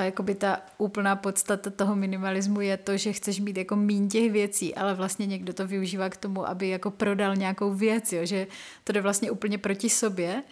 jakoby 0.01 0.35
ta 0.35 0.61
úplná 0.79 1.17
podstata 1.17 1.71
toho 1.71 1.97
minimalismu 1.97 2.61
je 2.61 2.77
to, 2.77 2.97
že 2.97 3.13
chceš 3.13 3.41
mít 3.41 3.57
jako 3.57 3.77
mín 3.77 4.09
těch 4.09 4.33
věcí, 4.33 4.75
ale 4.75 4.95
vlastně 4.95 5.27
někdo 5.27 5.53
to 5.53 5.67
využívá 5.67 6.09
k 6.09 6.17
tomu, 6.17 6.49
aby 6.49 6.69
jako 6.69 6.91
prodal 6.91 7.37
nějakou 7.37 7.75
věc, 7.75 8.13
jo? 8.13 8.27
že 8.27 8.47
to 8.85 8.93
jde 8.93 9.01
vlastně 9.01 9.31
úplně 9.31 9.59
proti 9.59 9.91
sobě. 9.91 10.43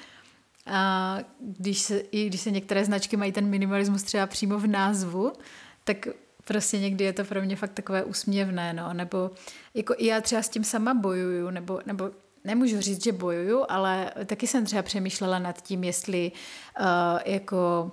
A 0.67 1.19
když 1.41 1.79
se, 1.79 1.99
i 1.99 2.27
když 2.27 2.41
se 2.41 2.51
některé 2.51 2.85
značky 2.85 3.17
mají 3.17 3.33
ten 3.33 3.47
minimalismus 3.47 4.03
třeba 4.03 4.27
přímo 4.27 4.59
v 4.59 4.67
názvu, 4.67 5.33
tak 5.85 6.09
prostě 6.45 6.79
někdy 6.79 7.05
je 7.05 7.13
to 7.13 7.25
pro 7.25 7.43
mě 7.43 7.57
fakt 7.57 7.73
takové 7.73 8.05
úsměvné, 8.05 8.73
no, 8.73 8.95
nebo 8.95 9.31
jako 9.75 9.95
i 9.99 10.07
já 10.07 10.21
třeba 10.21 10.43
s 10.43 10.49
tím 10.49 10.65
sama 10.65 10.95
bojuju, 10.95 11.51
nebo, 11.51 11.81
nebo 11.87 12.11
nemůžu 12.45 12.81
říct, 12.81 13.05
že 13.05 13.13
bojuju, 13.13 13.65
ale 13.69 14.11
taky 14.27 14.47
jsem 14.47 14.65
třeba 14.65 14.83
přemýšlela 14.83 15.39
nad 15.39 15.63
tím, 15.63 15.85
jestli 15.85 16.33
uh, 16.81 16.87
jako 17.25 17.93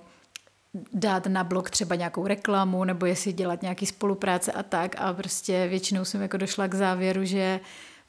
dát 0.93 1.27
na 1.27 1.43
blog 1.43 1.69
třeba 1.69 1.95
nějakou 1.95 2.27
reklamu, 2.27 2.83
nebo 2.83 3.05
jestli 3.05 3.33
dělat 3.33 3.61
nějaký 3.61 3.85
spolupráce 3.85 4.51
a 4.51 4.63
tak 4.63 4.95
a 4.97 5.13
prostě 5.13 5.67
většinou 5.67 6.05
jsem 6.05 6.21
jako 6.21 6.37
došla 6.37 6.67
k 6.67 6.75
závěru, 6.75 7.25
že 7.25 7.59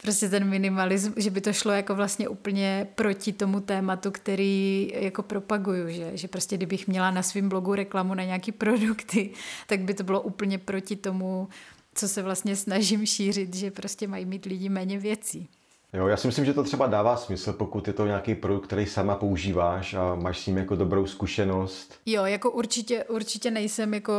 prostě 0.02 0.28
ten 0.28 0.44
minimalism, 0.44 1.12
že 1.16 1.30
by 1.30 1.40
to 1.40 1.52
šlo 1.52 1.72
jako 1.72 1.94
vlastně 1.94 2.28
úplně 2.28 2.86
proti 2.94 3.32
tomu 3.32 3.60
tématu, 3.60 4.10
který 4.10 4.92
jako 4.94 5.22
propaguju, 5.22 5.88
že, 5.88 6.10
že 6.14 6.28
prostě 6.28 6.56
kdybych 6.56 6.88
měla 6.88 7.10
na 7.10 7.22
svém 7.22 7.48
blogu 7.48 7.74
reklamu 7.74 8.14
na 8.14 8.24
nějaký 8.24 8.52
produkty, 8.52 9.30
tak 9.66 9.80
by 9.80 9.94
to 9.94 10.04
bylo 10.04 10.20
úplně 10.20 10.58
proti 10.58 10.96
tomu, 10.96 11.48
co 11.94 12.08
se 12.08 12.22
vlastně 12.22 12.56
snažím 12.56 13.06
šířit, 13.06 13.54
že 13.54 13.70
prostě 13.70 14.08
mají 14.08 14.24
mít 14.24 14.44
lidi 14.44 14.68
méně 14.68 14.98
věcí. 14.98 15.48
Jo, 15.94 16.06
já 16.06 16.16
si 16.16 16.26
myslím, 16.26 16.44
že 16.44 16.54
to 16.54 16.62
třeba 16.62 16.86
dává 16.86 17.16
smysl, 17.16 17.52
pokud 17.52 17.86
je 17.86 17.92
to 17.92 18.06
nějaký 18.06 18.34
produkt, 18.34 18.66
který 18.66 18.86
sama 18.86 19.16
používáš 19.16 19.94
a 19.94 20.14
máš 20.14 20.40
s 20.40 20.46
ním 20.46 20.56
jako 20.56 20.76
dobrou 20.76 21.06
zkušenost. 21.06 22.00
Jo, 22.06 22.24
jako 22.24 22.50
určitě, 22.50 23.04
určitě 23.04 23.50
nejsem 23.50 23.94
jako 23.94 24.12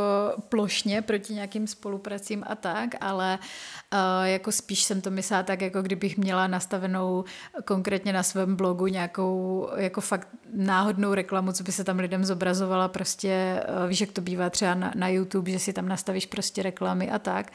plošně 0.48 1.02
proti 1.02 1.34
nějakým 1.34 1.66
spolupracím 1.66 2.44
a 2.46 2.54
tak, 2.54 2.94
ale 3.00 3.38
uh, 3.92 3.98
jako 4.24 4.52
spíš 4.52 4.82
jsem 4.82 5.00
to 5.00 5.10
myslela 5.10 5.42
tak, 5.42 5.60
jako 5.60 5.82
kdybych 5.82 6.18
měla 6.18 6.46
nastavenou 6.46 7.24
konkrétně 7.64 8.12
na 8.12 8.22
svém 8.22 8.56
blogu 8.56 8.86
nějakou 8.86 9.68
jako 9.76 10.00
fakt 10.00 10.28
náhodnou 10.52 11.14
reklamu, 11.14 11.52
co 11.52 11.64
by 11.64 11.72
se 11.72 11.84
tam 11.84 11.98
lidem 11.98 12.24
zobrazovala 12.24 12.88
prostě, 12.88 13.62
uh, 13.82 13.88
víš, 13.88 14.00
jak 14.00 14.12
to 14.12 14.20
bývá 14.20 14.50
třeba 14.50 14.74
na, 14.74 14.92
na 14.96 15.08
YouTube, 15.08 15.50
že 15.50 15.58
si 15.58 15.72
tam 15.72 15.88
nastavíš 15.88 16.26
prostě 16.26 16.62
reklamy 16.62 17.10
a 17.10 17.18
tak, 17.18 17.52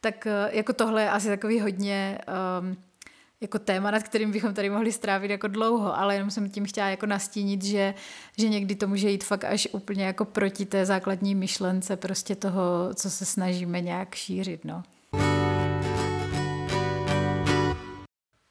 tak 0.00 0.26
uh, 0.26 0.56
jako 0.56 0.72
tohle 0.72 1.02
je 1.02 1.10
asi 1.10 1.28
takový 1.28 1.60
hodně 1.60 2.18
um, 2.60 2.76
jako 3.42 3.58
téma, 3.58 3.90
nad 3.90 4.02
kterým 4.02 4.32
bychom 4.32 4.54
tady 4.54 4.70
mohli 4.70 4.92
strávit 4.92 5.30
jako 5.30 5.48
dlouho, 5.48 5.98
ale 5.98 6.14
jenom 6.14 6.30
jsem 6.30 6.50
tím 6.50 6.64
chtěla 6.64 6.88
jako 6.88 7.06
nastínit, 7.06 7.64
že, 7.64 7.94
že 8.38 8.48
někdy 8.48 8.74
to 8.74 8.88
může 8.88 9.10
jít 9.10 9.24
fakt 9.24 9.44
až 9.44 9.68
úplně 9.72 10.04
jako 10.04 10.24
proti 10.24 10.66
té 10.66 10.86
základní 10.86 11.34
myšlence 11.34 11.96
prostě 11.96 12.36
toho, 12.36 12.90
co 12.94 13.10
se 13.10 13.24
snažíme 13.24 13.80
nějak 13.80 14.14
šířit, 14.14 14.64
no. 14.64 14.82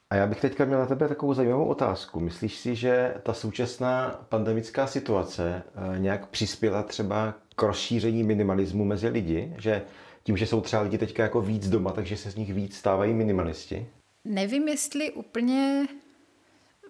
A 0.09 0.15
já 0.15 0.27
bych 0.27 0.41
teďka 0.41 0.65
měl 0.65 0.79
na 0.79 0.85
tebe 0.85 1.07
takovou 1.07 1.33
zajímavou 1.33 1.65
otázku. 1.65 2.19
Myslíš 2.19 2.57
si, 2.57 2.75
že 2.75 3.13
ta 3.23 3.33
současná 3.33 4.19
pandemická 4.29 4.87
situace 4.87 5.63
eh, 5.95 5.99
nějak 5.99 6.27
přispěla 6.27 6.83
třeba 6.83 7.33
k 7.55 7.63
rozšíření 7.63 8.23
minimalismu 8.23 8.85
mezi 8.85 9.07
lidi? 9.07 9.53
Že 9.57 9.81
tím, 10.23 10.37
že 10.37 10.47
jsou 10.47 10.61
třeba 10.61 10.81
lidi 10.81 10.97
teďka 10.97 11.23
jako 11.23 11.41
víc 11.41 11.69
doma, 11.69 11.91
takže 11.91 12.17
se 12.17 12.31
z 12.31 12.35
nich 12.35 12.53
víc 12.53 12.77
stávají 12.77 13.13
minimalisti? 13.13 13.87
Nevím, 14.25 14.67
jestli 14.67 15.11
úplně 15.11 15.87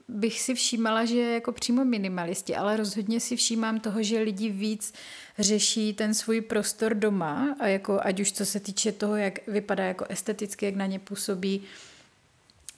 bych 0.07 0.41
si 0.41 0.55
všímala, 0.55 1.05
že 1.05 1.19
jako 1.19 1.51
přímo 1.51 1.85
minimalisti, 1.85 2.55
ale 2.55 2.77
rozhodně 2.77 3.19
si 3.19 3.35
všímám 3.35 3.79
toho, 3.79 4.03
že 4.03 4.19
lidi 4.19 4.49
víc 4.49 4.93
řeší 5.39 5.93
ten 5.93 6.13
svůj 6.13 6.41
prostor 6.41 6.93
doma 6.93 7.55
a 7.59 7.67
jako 7.67 7.99
ať 8.03 8.19
už 8.19 8.31
co 8.31 8.45
se 8.45 8.59
týče 8.59 8.91
toho, 8.91 9.15
jak 9.15 9.47
vypadá 9.47 9.83
jako 9.83 10.05
esteticky, 10.09 10.65
jak 10.65 10.75
na 10.75 10.85
ně 10.85 10.99
působí, 10.99 11.63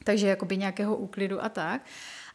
takže 0.03 0.27
jakoby 0.27 0.57
nějakého 0.57 0.95
úklidu 0.95 1.43
a 1.43 1.49
tak. 1.49 1.81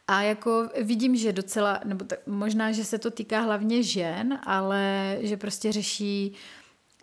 A 0.08 0.22
jako 0.22 0.68
vidím, 0.82 1.16
že 1.16 1.32
docela, 1.32 1.80
nebo 1.84 2.04
tak, 2.04 2.18
možná, 2.26 2.72
že 2.72 2.84
se 2.84 2.98
to 2.98 3.10
týká 3.10 3.40
hlavně 3.40 3.82
žen, 3.82 4.40
ale 4.42 5.16
že 5.20 5.36
prostě 5.36 5.72
řeší 5.72 6.34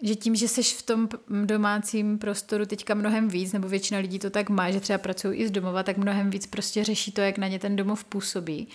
že 0.02 0.16
tím, 0.16 0.36
že 0.36 0.48
seš 0.48 0.74
v 0.74 0.82
tom 0.82 1.10
domácím 1.46 2.18
prostoru 2.18 2.66
teďka 2.66 2.94
mnohem 2.94 3.28
víc, 3.28 3.54
nebo 3.54 3.68
většina 3.68 4.00
lidí 4.00 4.20
to 4.20 4.30
tak 4.30 4.50
má, 4.50 4.72
že 4.72 4.80
třeba 4.80 4.98
pracují 4.98 5.40
i 5.40 5.48
z 5.48 5.52
domova, 5.52 5.84
tak 5.84 5.98
mnohem 5.98 6.30
víc 6.30 6.46
prostě 6.46 6.84
řeší 6.84 7.12
to, 7.12 7.22
jak 7.22 7.38
na 7.38 7.48
ně 7.48 7.60
ten 7.60 7.76
domov 7.76 8.04
působí. 8.04 8.68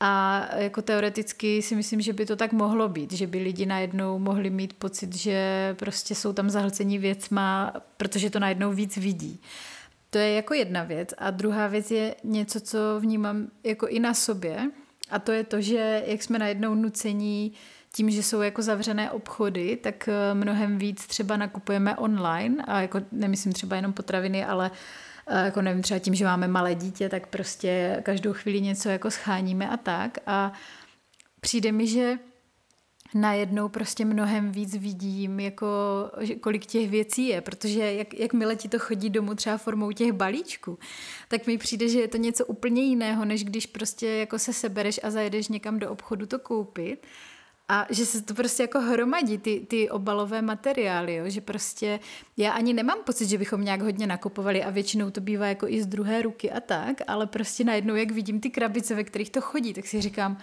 A 0.00 0.46
jako 0.56 0.82
teoreticky 0.82 1.62
si 1.62 1.76
myslím, 1.76 2.00
že 2.00 2.12
by 2.12 2.26
to 2.26 2.36
tak 2.36 2.52
mohlo 2.52 2.88
být, 2.88 3.12
že 3.12 3.26
by 3.26 3.38
lidi 3.38 3.66
najednou 3.66 4.18
mohli 4.18 4.50
mít 4.50 4.72
pocit, 4.72 5.16
že 5.16 5.74
prostě 5.78 6.14
jsou 6.14 6.32
tam 6.32 6.50
zahlcení 6.50 6.98
věcma, 6.98 7.72
protože 7.96 8.30
to 8.30 8.38
najednou 8.38 8.72
víc 8.72 8.96
vidí. 8.96 9.40
To 10.10 10.18
je 10.18 10.32
jako 10.32 10.54
jedna 10.54 10.82
věc. 10.82 11.14
A 11.18 11.30
druhá 11.30 11.66
věc 11.66 11.90
je 11.90 12.14
něco, 12.24 12.60
co 12.60 12.78
vnímám 13.00 13.46
jako 13.64 13.86
i 13.86 14.00
na 14.00 14.14
sobě. 14.14 14.70
A 15.10 15.18
to 15.18 15.32
je 15.32 15.44
to, 15.44 15.60
že 15.60 16.02
jak 16.06 16.22
jsme 16.22 16.38
najednou 16.38 16.74
nucení 16.74 17.52
tím, 17.92 18.10
že 18.10 18.22
jsou 18.22 18.40
jako 18.40 18.62
zavřené 18.62 19.10
obchody, 19.10 19.76
tak 19.76 20.08
eh, 20.08 20.34
mnohem 20.34 20.78
víc 20.78 21.06
třeba 21.06 21.36
nakupujeme 21.36 21.96
online 21.96 22.64
a 22.66 22.80
jako 22.80 23.00
nemyslím 23.12 23.52
třeba 23.52 23.76
jenom 23.76 23.92
potraviny, 23.92 24.44
ale 24.44 24.70
eh, 25.26 25.44
jako 25.44 25.62
nevím, 25.62 25.82
třeba 25.82 26.00
tím, 26.00 26.14
že 26.14 26.24
máme 26.24 26.48
malé 26.48 26.74
dítě, 26.74 27.08
tak 27.08 27.26
prostě 27.26 28.00
každou 28.02 28.32
chvíli 28.32 28.60
něco 28.60 28.88
jako 28.88 29.10
scháníme 29.10 29.68
a 29.68 29.76
tak. 29.76 30.18
A 30.26 30.52
přijde 31.40 31.72
mi, 31.72 31.86
že 31.86 32.18
najednou 33.14 33.68
prostě 33.68 34.04
mnohem 34.04 34.52
víc 34.52 34.76
vidím, 34.76 35.40
jako, 35.40 35.66
kolik 36.40 36.66
těch 36.66 36.90
věcí 36.90 37.28
je, 37.28 37.40
protože 37.40 37.92
jak, 37.94 38.14
jakmile 38.14 38.56
ti 38.56 38.68
to 38.68 38.78
chodí 38.78 39.10
domů 39.10 39.34
třeba 39.34 39.58
formou 39.58 39.92
těch 39.92 40.12
balíčků, 40.12 40.78
tak 41.28 41.46
mi 41.46 41.58
přijde, 41.58 41.88
že 41.88 42.00
je 42.00 42.08
to 42.08 42.16
něco 42.16 42.46
úplně 42.46 42.82
jiného, 42.82 43.24
než 43.24 43.44
když 43.44 43.66
prostě 43.66 44.08
jako 44.08 44.38
se 44.38 44.52
sebereš 44.52 45.00
a 45.02 45.10
zajedeš 45.10 45.48
někam 45.48 45.78
do 45.78 45.90
obchodu 45.90 46.26
to 46.26 46.38
koupit 46.38 47.06
a 47.72 47.86
že 47.90 48.06
se 48.06 48.22
to 48.22 48.34
prostě 48.34 48.62
jako 48.62 48.80
hromadí, 48.80 49.38
ty, 49.38 49.66
ty 49.68 49.90
obalové 49.90 50.42
materiály, 50.42 51.14
jo? 51.14 51.24
že 51.26 51.40
prostě 51.40 52.00
já 52.36 52.52
ani 52.52 52.72
nemám 52.72 52.98
pocit, 53.04 53.28
že 53.28 53.38
bychom 53.38 53.64
nějak 53.64 53.82
hodně 53.82 54.06
nakupovali 54.06 54.64
a 54.64 54.70
většinou 54.70 55.10
to 55.10 55.20
bývá 55.20 55.46
jako 55.46 55.68
i 55.68 55.82
z 55.82 55.86
druhé 55.86 56.22
ruky 56.22 56.50
a 56.50 56.60
tak, 56.60 56.96
ale 57.06 57.26
prostě 57.26 57.64
najednou, 57.64 57.94
jak 57.94 58.10
vidím 58.10 58.40
ty 58.40 58.50
krabice, 58.50 58.94
ve 58.94 59.04
kterých 59.04 59.30
to 59.30 59.40
chodí, 59.40 59.74
tak 59.74 59.86
si 59.86 60.00
říkám, 60.00 60.38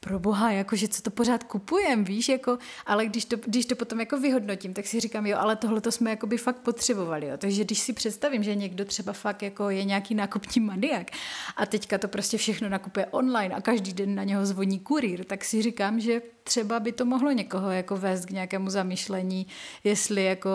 pro 0.00 0.18
boha, 0.18 0.50
jakože 0.50 0.88
co 0.88 1.02
to 1.02 1.10
pořád 1.10 1.44
kupujem, 1.44 2.04
víš, 2.04 2.28
jako, 2.28 2.58
ale 2.86 3.06
když 3.06 3.24
to, 3.24 3.36
když 3.36 3.66
to 3.66 3.76
potom 3.76 4.00
jako 4.00 4.20
vyhodnotím, 4.20 4.74
tak 4.74 4.86
si 4.86 5.00
říkám, 5.00 5.26
jo, 5.26 5.38
ale 5.40 5.56
tohle 5.56 5.80
to 5.80 5.92
jsme 5.92 6.10
jako 6.10 6.26
by 6.26 6.36
fakt 6.38 6.56
potřebovali, 6.56 7.26
jo. 7.26 7.36
takže 7.38 7.64
když 7.64 7.78
si 7.78 7.92
představím, 7.92 8.42
že 8.42 8.54
někdo 8.54 8.84
třeba 8.84 9.12
fakt 9.12 9.42
jako 9.42 9.70
je 9.70 9.84
nějaký 9.84 10.14
nákupní 10.14 10.60
maniak 10.60 11.10
a 11.56 11.66
teďka 11.66 11.98
to 11.98 12.08
prostě 12.08 12.38
všechno 12.38 12.68
nakupuje 12.68 13.06
online 13.06 13.54
a 13.54 13.60
každý 13.60 13.92
den 13.92 14.14
na 14.14 14.24
něho 14.24 14.46
zvoní 14.46 14.78
kurýr, 14.78 15.24
tak 15.24 15.44
si 15.44 15.62
říkám, 15.62 16.00
že 16.00 16.22
třeba 16.42 16.80
by 16.80 16.92
to 16.92 17.04
mohlo 17.04 17.30
někoho 17.30 17.70
jako 17.70 17.96
vést 17.96 18.26
k 18.26 18.30
nějakému 18.30 18.70
zamyšlení, 18.70 19.46
jestli 19.84 20.24
jako 20.24 20.50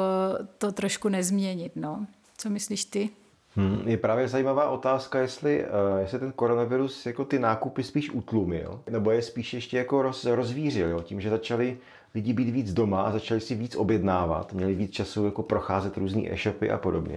to 0.58 0.72
trošku 0.72 1.10
nezměnit, 1.10 1.72
no. 1.76 2.08
Co 2.38 2.50
myslíš 2.50 2.86
ty? 2.86 3.10
Hmm, 3.56 3.88
je 3.88 3.98
právě 3.98 4.28
zajímavá 4.28 4.70
otázka, 4.70 5.20
jestli, 5.20 5.66
uh, 5.66 6.00
jestli 6.00 6.20
ten 6.20 6.32
koronavirus 6.32 7.06
jako 7.06 7.26
ty 7.26 7.40
nákupy 7.40 7.84
spíš 7.84 8.10
utlumil, 8.10 8.82
nebo 8.90 9.12
je 9.12 9.22
spíš 9.22 9.54
ještě 9.54 9.78
jako 9.78 10.02
roz, 10.02 10.26
rozvířil, 10.26 10.90
jo? 10.90 11.02
tím, 11.02 11.22
že 11.22 11.30
začali 11.30 11.78
lidi 12.16 12.34
být 12.34 12.50
víc 12.50 12.74
doma 12.74 13.02
a 13.02 13.12
začali 13.12 13.42
si 13.42 13.56
víc 13.56 13.76
objednávat, 13.76 14.54
měli 14.54 14.76
víc 14.76 14.92
času 14.92 15.26
jako 15.26 15.44
procházet 15.44 15.98
různý 15.98 16.34
e-shopy 16.34 16.72
a 16.72 16.78
podobně. 16.78 17.16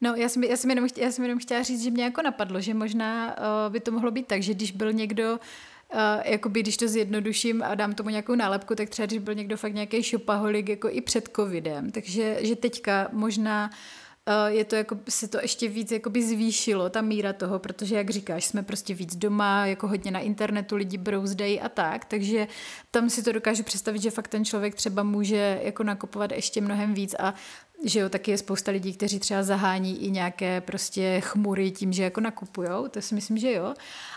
No, 0.00 0.14
já 0.14 0.28
jsem, 0.28 0.44
já, 0.44 0.56
jsem 0.56 0.70
jenom 0.70 0.88
chtěla, 0.88 1.06
já 1.06 1.12
jsem 1.12 1.24
jenom 1.24 1.38
chtěla 1.38 1.62
říct, 1.62 1.82
že 1.82 1.90
mě 1.90 2.04
jako 2.04 2.22
napadlo, 2.22 2.60
že 2.60 2.74
možná 2.74 3.36
uh, 3.38 3.72
by 3.72 3.80
to 3.80 3.92
mohlo 3.92 4.10
být 4.10 4.26
tak, 4.26 4.42
že 4.42 4.54
když 4.54 4.72
byl 4.72 4.92
někdo 4.92 5.38
Uh, 5.94 6.22
jakoby, 6.24 6.60
když 6.62 6.76
to 6.76 6.88
zjednoduším 6.88 7.62
a 7.62 7.74
dám 7.74 7.92
tomu 7.92 8.10
nějakou 8.10 8.34
nálepku, 8.34 8.74
tak 8.74 8.88
třeba 8.88 9.06
když 9.06 9.18
byl 9.18 9.34
někdo 9.34 9.56
fakt 9.56 9.74
nějaký 9.74 10.02
šopaholik 10.02 10.68
jako 10.68 10.88
i 10.90 11.00
před 11.00 11.28
covidem, 11.36 11.90
takže 11.90 12.38
že 12.40 12.56
teďka 12.56 13.08
možná 13.12 13.70
Eh, 13.70 14.09
je 14.46 14.64
to 14.64 14.76
jako, 14.76 14.98
se 15.08 15.28
to 15.28 15.38
ještě 15.42 15.68
víc 15.68 15.92
jakoby 15.92 16.22
zvýšilo, 16.22 16.90
ta 16.90 17.00
míra 17.00 17.32
toho, 17.32 17.58
protože 17.58 17.96
jak 17.96 18.10
říkáš, 18.10 18.44
jsme 18.44 18.62
prostě 18.62 18.94
víc 18.94 19.16
doma, 19.16 19.66
jako 19.66 19.88
hodně 19.88 20.10
na 20.10 20.20
internetu 20.20 20.76
lidi 20.76 20.98
brouzdejí 20.98 21.60
a 21.60 21.68
tak, 21.68 22.04
takže 22.04 22.48
tam 22.90 23.10
si 23.10 23.22
to 23.22 23.32
dokážu 23.32 23.62
představit, 23.62 24.02
že 24.02 24.10
fakt 24.10 24.28
ten 24.28 24.44
člověk 24.44 24.74
třeba 24.74 25.02
může 25.02 25.60
jako 25.62 25.82
nakupovat 25.82 26.32
ještě 26.32 26.60
mnohem 26.60 26.94
víc 26.94 27.14
a 27.18 27.34
že 27.84 28.00
jo, 28.00 28.08
taky 28.08 28.30
je 28.30 28.38
spousta 28.38 28.72
lidí, 28.72 28.92
kteří 28.92 29.18
třeba 29.18 29.42
zahání 29.42 30.04
i 30.04 30.10
nějaké 30.10 30.60
prostě 30.60 31.20
chmury 31.20 31.70
tím, 31.70 31.92
že 31.92 32.02
jako 32.02 32.20
nakupujou, 32.20 32.88
to 32.88 33.02
si 33.02 33.14
myslím, 33.14 33.38
že 33.38 33.52
jo. 33.52 33.74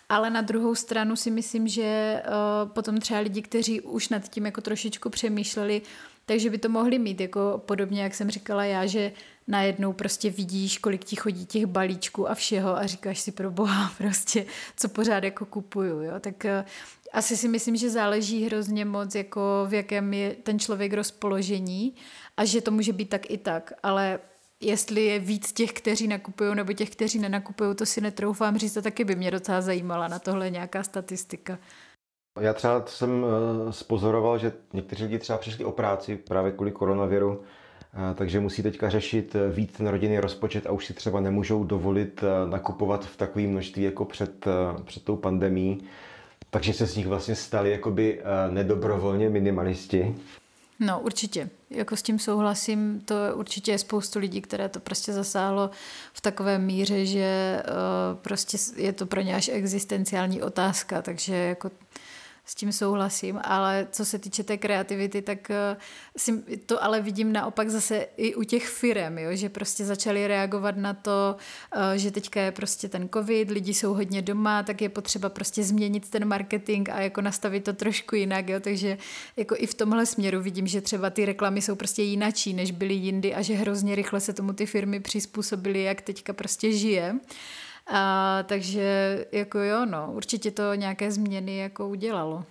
Ale 0.10 0.30
na 0.30 0.42
druhou 0.42 0.76
stranu 0.76 1.16
si 1.16 1.32
myslím, 1.32 1.68
že 1.68 2.22
uh, 2.26 2.72
potom 2.72 2.98
třeba 2.98 3.20
lidi, 3.20 3.42
kteří 3.42 3.82
už 3.82 4.10
nad 4.10 4.30
tím 4.30 4.46
jako 4.46 4.62
trošičku 4.62 5.10
přemýšleli, 5.10 5.82
takže 6.26 6.50
by 6.50 6.58
to 6.58 6.70
mohli 6.70 7.00
mít, 7.00 7.22
jako 7.22 7.62
podobně, 7.66 8.04
jak 8.04 8.16
jsem 8.16 8.30
říkala 8.30 8.66
já, 8.66 8.86
že 8.86 9.12
najednou 9.48 9.94
prostě 9.94 10.30
vidíš, 10.30 10.78
kolik 10.78 11.04
ti 11.04 11.16
chodí 11.16 11.46
těch 11.46 11.66
balíčků 11.66 12.30
a 12.30 12.36
všeho 12.36 12.78
a 12.78 12.86
říkáš 12.86 13.20
si 13.20 13.32
pro 13.32 13.52
boha 13.52 13.92
prostě, 13.98 14.46
co 14.78 14.90
pořád 14.90 15.24
jako 15.24 15.46
kupuju, 15.46 16.02
jo, 16.02 16.20
tak 16.20 16.46
uh, 16.46 16.66
asi 17.14 17.38
si 17.38 17.48
myslím, 17.48 17.76
že 17.76 17.90
záleží 17.90 18.46
hrozně 18.46 18.86
moc, 18.86 19.16
jako 19.16 19.66
v 19.68 19.74
jakém 19.74 20.14
je 20.14 20.36
ten 20.36 20.60
člověk 20.60 20.94
rozpoložení 20.94 21.96
a 22.38 22.46
že 22.46 22.62
to 22.62 22.72
může 22.72 22.94
být 22.94 23.10
tak 23.10 23.30
i 23.30 23.38
tak, 23.38 23.74
ale 23.84 24.20
jestli 24.62 25.06
je 25.06 25.20
víc 25.20 25.54
těch, 25.54 25.74
kteří 25.74 26.08
nakupují, 26.08 26.56
nebo 26.56 26.74
těch, 26.74 26.90
kteří 26.90 27.20
nenakupují, 27.20 27.76
to 27.76 27.86
si 27.86 28.02
netroufám 28.02 28.58
říct, 28.58 28.74
to 28.74 28.82
taky 28.82 29.04
by 29.04 29.16
mě 29.16 29.32
docela 29.32 29.62
zajímala 29.62 30.08
na 30.08 30.20
tohle 30.20 30.50
nějaká 30.50 30.84
statistika. 30.84 31.60
Já 32.40 32.54
třeba 32.54 32.86
jsem 32.86 33.26
eh, 33.26 33.74
spozoroval, 33.74 34.38
že 34.38 34.54
někteří 34.74 35.04
lidi 35.04 35.20
třeba 35.20 35.38
přišli 35.38 35.66
o 35.66 35.72
práci 35.72 36.18
právě 36.18 36.52
kvůli 36.52 36.72
koronaviru, 36.72 37.44
eh, 37.44 37.63
takže 38.16 38.40
musí 38.40 38.64
teďka 38.64 38.90
řešit 38.90 39.36
eh, 39.36 39.50
víc 39.50 39.72
ten 39.78 39.88
rodinný 39.88 40.20
rozpočet 40.20 40.68
a 40.68 40.72
už 40.72 40.86
si 40.86 40.94
třeba 40.94 41.20
nemůžou 41.20 41.64
dovolit 41.64 42.24
nakupovat 42.50 43.06
v 43.06 43.18
takové 43.18 43.48
množství 43.48 43.84
jako 43.84 44.06
před, 44.06 44.46
před 44.84 45.04
tou 45.04 45.16
pandemí. 45.16 45.84
Takže 46.50 46.74
se 46.74 46.88
z 46.88 46.96
nich 46.96 47.08
vlastně 47.08 47.36
stali 47.36 47.72
jakoby 47.72 48.22
nedobrovolně 48.50 49.30
minimalisti. 49.30 50.16
No 50.80 51.00
určitě, 51.00 51.50
jako 51.70 51.96
s 51.96 52.02
tím 52.02 52.20
souhlasím, 52.20 53.02
to 53.06 53.16
určitě 53.36 53.72
je 53.72 53.78
spoustu 53.78 54.20
lidí, 54.20 54.42
které 54.42 54.70
to 54.70 54.80
prostě 54.80 55.14
zasáhlo 55.14 55.70
v 56.14 56.22
takové 56.22 56.60
míře, 56.60 57.06
že 57.06 57.62
prostě 58.22 58.58
je 58.76 58.94
to 58.94 59.06
pro 59.06 59.22
ně 59.22 59.36
až 59.36 59.50
existenciální 59.54 60.42
otázka, 60.42 61.02
takže 61.02 61.36
jako 61.36 61.72
s 62.46 62.56
tím 62.56 62.72
souhlasím, 62.72 63.40
ale 63.44 63.88
co 63.92 64.06
se 64.06 64.20
týče 64.20 64.44
té 64.44 64.58
kreativity, 64.58 65.22
tak 65.22 65.52
eh, 65.52 65.78
si 66.18 66.44
to 66.66 66.84
ale 66.84 67.02
vidím 67.02 67.34
naopak 67.34 67.70
zase 67.70 68.08
i 68.18 68.36
u 68.36 68.44
těch 68.44 68.68
firem, 68.68 69.18
jo, 69.18 69.36
že 69.36 69.50
prostě 69.50 69.86
začali 69.86 70.28
reagovat 70.28 70.78
na 70.78 70.94
to, 70.94 71.36
eh, 71.76 71.98
že 71.98 72.12
teďka 72.12 72.42
je 72.42 72.52
prostě 72.52 72.90
ten 72.90 73.10
covid, 73.14 73.52
lidi 73.52 73.74
jsou 73.74 73.94
hodně 73.94 74.22
doma, 74.22 74.64
tak 74.64 74.82
je 74.82 74.90
potřeba 74.90 75.30
prostě 75.30 75.64
změnit 75.64 76.10
ten 76.10 76.26
marketing 76.26 76.90
a 76.90 77.02
jako 77.02 77.22
nastavit 77.22 77.64
to 77.64 77.74
trošku 77.74 78.16
jinak, 78.16 78.50
jo, 78.50 78.60
takže 78.60 78.98
jako 79.38 79.56
i 79.58 79.68
v 79.68 79.74
tomhle 79.74 80.06
směru 80.06 80.42
vidím, 80.42 80.68
že 80.68 80.82
třeba 80.82 81.10
ty 81.10 81.26
reklamy 81.26 81.62
jsou 81.62 81.76
prostě 81.76 82.04
jinačí, 82.04 82.54
než 82.54 82.72
byly 82.72 82.94
jindy 82.94 83.36
a 83.36 83.42
že 83.42 83.54
hrozně 83.54 83.96
rychle 83.96 84.20
se 84.20 84.34
tomu 84.34 84.54
ty 84.54 84.66
firmy 84.66 85.00
přizpůsobily, 85.00 85.84
jak 85.84 86.02
teďka 86.02 86.34
prostě 86.34 86.72
žije. 86.72 87.16
A, 87.88 88.44
takže 88.44 89.18
jako 89.32 89.60
jo, 89.60 89.86
no, 89.86 90.12
určitě 90.14 90.52
to 90.52 90.74
nějaké 90.74 91.12
změny 91.12 91.58
jako 91.58 91.90
udělalo. 91.90 92.44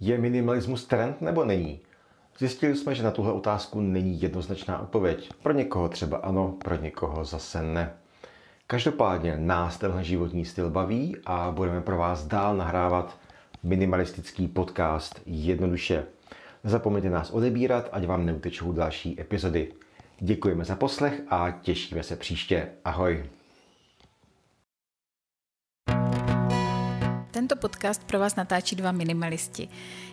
Je 0.00 0.18
minimalismus 0.18 0.86
trend 0.86 1.20
nebo 1.20 1.44
není? 1.44 1.80
Zjistili 2.38 2.76
jsme, 2.76 2.94
že 2.94 3.02
na 3.02 3.10
tuhle 3.10 3.32
otázku 3.32 3.80
není 3.80 4.22
jednoznačná 4.22 4.78
odpověď. 4.78 5.30
Pro 5.42 5.52
někoho 5.52 5.88
třeba 5.88 6.16
ano, 6.16 6.54
pro 6.64 6.76
někoho 6.76 7.24
zase 7.24 7.62
ne. 7.62 7.94
Každopádně 8.66 9.36
nás 9.36 9.78
tenhle 9.78 10.04
životní 10.04 10.44
styl 10.44 10.70
baví 10.70 11.16
a 11.26 11.50
budeme 11.50 11.80
pro 11.80 11.96
vás 11.96 12.26
dál 12.26 12.56
nahrávat 12.56 13.18
minimalistický 13.62 14.48
podcast 14.48 15.20
jednoduše. 15.26 16.04
Nezapomeňte 16.64 17.10
nás 17.10 17.30
odebírat, 17.30 17.88
ať 17.92 18.06
vám 18.06 18.26
neutečou 18.26 18.72
další 18.72 19.20
epizody. 19.20 19.72
Děkujeme 20.20 20.64
za 20.64 20.76
poslech 20.76 21.22
a 21.28 21.50
těšíme 21.50 22.02
se 22.02 22.16
příště. 22.16 22.68
Ahoj. 22.84 23.24
Tento 27.30 27.56
podcast 27.56 28.04
pro 28.04 28.18
vás 28.18 28.36
natáčí 28.36 28.76
dva 28.76 28.92
minimalisti. 28.92 29.68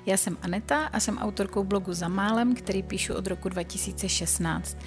Já 0.05 0.17
jsem 0.17 0.37
Aneta 0.41 0.85
a 0.85 0.99
jsem 0.99 1.17
autorkou 1.17 1.63
blogu 1.63 1.93
Za 1.93 2.07
málem, 2.07 2.55
který 2.55 2.83
píšu 2.83 3.13
od 3.13 3.27
roku 3.27 3.49
2016. 3.49 4.77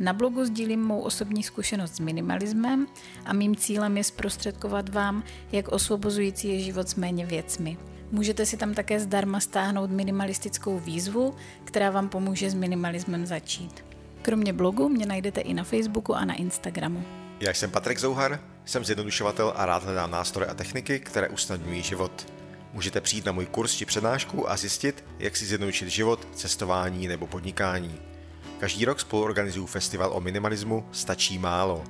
Na 0.00 0.12
blogu 0.12 0.44
sdílím 0.44 0.82
mou 0.82 1.00
osobní 1.00 1.42
zkušenost 1.42 1.96
s 1.96 2.00
minimalismem 2.00 2.86
a 3.24 3.32
mým 3.32 3.56
cílem 3.56 3.96
je 3.96 4.04
zprostředkovat 4.04 4.88
vám, 4.88 5.22
jak 5.52 5.68
osvobozující 5.68 6.48
je 6.48 6.60
život 6.60 6.88
s 6.88 6.94
méně 6.94 7.26
věcmi. 7.26 7.76
Můžete 8.10 8.46
si 8.46 8.56
tam 8.56 8.74
také 8.74 9.00
zdarma 9.00 9.40
stáhnout 9.40 9.90
minimalistickou 9.90 10.78
výzvu, 10.78 11.34
která 11.64 11.90
vám 11.90 12.08
pomůže 12.08 12.50
s 12.50 12.54
minimalismem 12.54 13.26
začít. 13.26 13.87
Kromě 14.22 14.52
blogu 14.52 14.88
mě 14.88 15.06
najdete 15.06 15.40
i 15.40 15.54
na 15.54 15.64
Facebooku 15.64 16.14
a 16.14 16.24
na 16.24 16.34
Instagramu. 16.34 17.04
Já 17.40 17.54
jsem 17.54 17.70
Patrik 17.70 17.98
Zouhar, 17.98 18.40
jsem 18.64 18.84
zjednodušovatel 18.84 19.52
a 19.56 19.66
rád 19.66 19.84
hledám 19.84 20.10
nástroje 20.10 20.50
a 20.50 20.54
techniky, 20.54 21.00
které 21.00 21.28
usnadňují 21.28 21.82
život. 21.82 22.32
Můžete 22.72 23.00
přijít 23.00 23.26
na 23.26 23.32
můj 23.32 23.46
kurz 23.46 23.74
či 23.74 23.84
přednášku 23.84 24.50
a 24.50 24.56
zjistit, 24.56 25.04
jak 25.18 25.36
si 25.36 25.44
zjednodušit 25.44 25.88
život, 25.88 26.28
cestování 26.34 27.08
nebo 27.08 27.26
podnikání. 27.26 28.00
Každý 28.58 28.84
rok 28.84 29.00
spolu 29.00 29.22
organizuju 29.22 29.66
festival 29.66 30.10
o 30.14 30.20
minimalismu 30.20 30.88
Stačí 30.92 31.38
málo. 31.38 31.84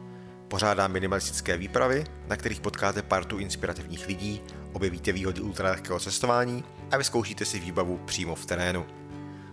Pořádám 0.49 0.93
minimalistické 0.93 1.57
výpravy, 1.57 2.05
na 2.29 2.37
kterých 2.37 2.61
potkáte 2.61 3.03
partu 3.03 3.39
inspirativních 3.39 4.07
lidí, 4.07 4.41
objevíte 4.73 5.13
výhody 5.13 5.41
ultralehkého 5.41 6.01
cestování 6.01 6.65
a 6.91 6.97
vyzkoušíte 6.97 7.45
si 7.45 7.61
výbavu 7.61 8.01
přímo 8.05 8.35
v 8.35 8.47
terénu. 8.47 8.87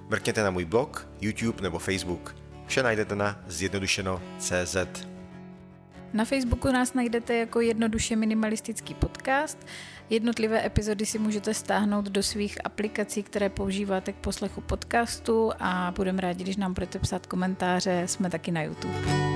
Mrkněte 0.10 0.44
na 0.44 0.52
můj 0.52 0.66
blog, 0.66 1.08
YouTube 1.22 1.62
nebo 1.62 1.80
Facebook. 1.80 2.36
Vše 2.68 2.84
najdete 2.84 3.16
na 3.16 3.40
zjednodušeno.cz. 3.48 4.78
Na 6.14 6.26
Facebooku 6.26 6.72
nás 6.72 6.94
najdete 6.94 7.36
jako 7.36 7.62
jednoduše 7.62 8.16
minimalistický 8.16 8.94
podcast. 8.94 9.58
Jednotlivé 10.10 10.66
epizody 10.66 11.06
si 11.06 11.20
můžete 11.20 11.54
stáhnout 11.54 12.06
do 12.06 12.24
svých 12.24 12.66
aplikací, 12.66 13.24
které 13.24 13.50
používáte 13.50 14.14
k 14.14 14.16
poslechu 14.16 14.62
podcastu 14.62 15.52
a 15.60 15.94
budeme 15.96 16.22
rádi, 16.22 16.44
když 16.44 16.58
nám 16.58 16.74
budete 16.74 17.00
psát 17.00 17.26
komentáře. 17.26 18.04
Jsme 18.06 18.30
taky 18.30 18.52
na 18.52 18.62
YouTube. 18.62 19.35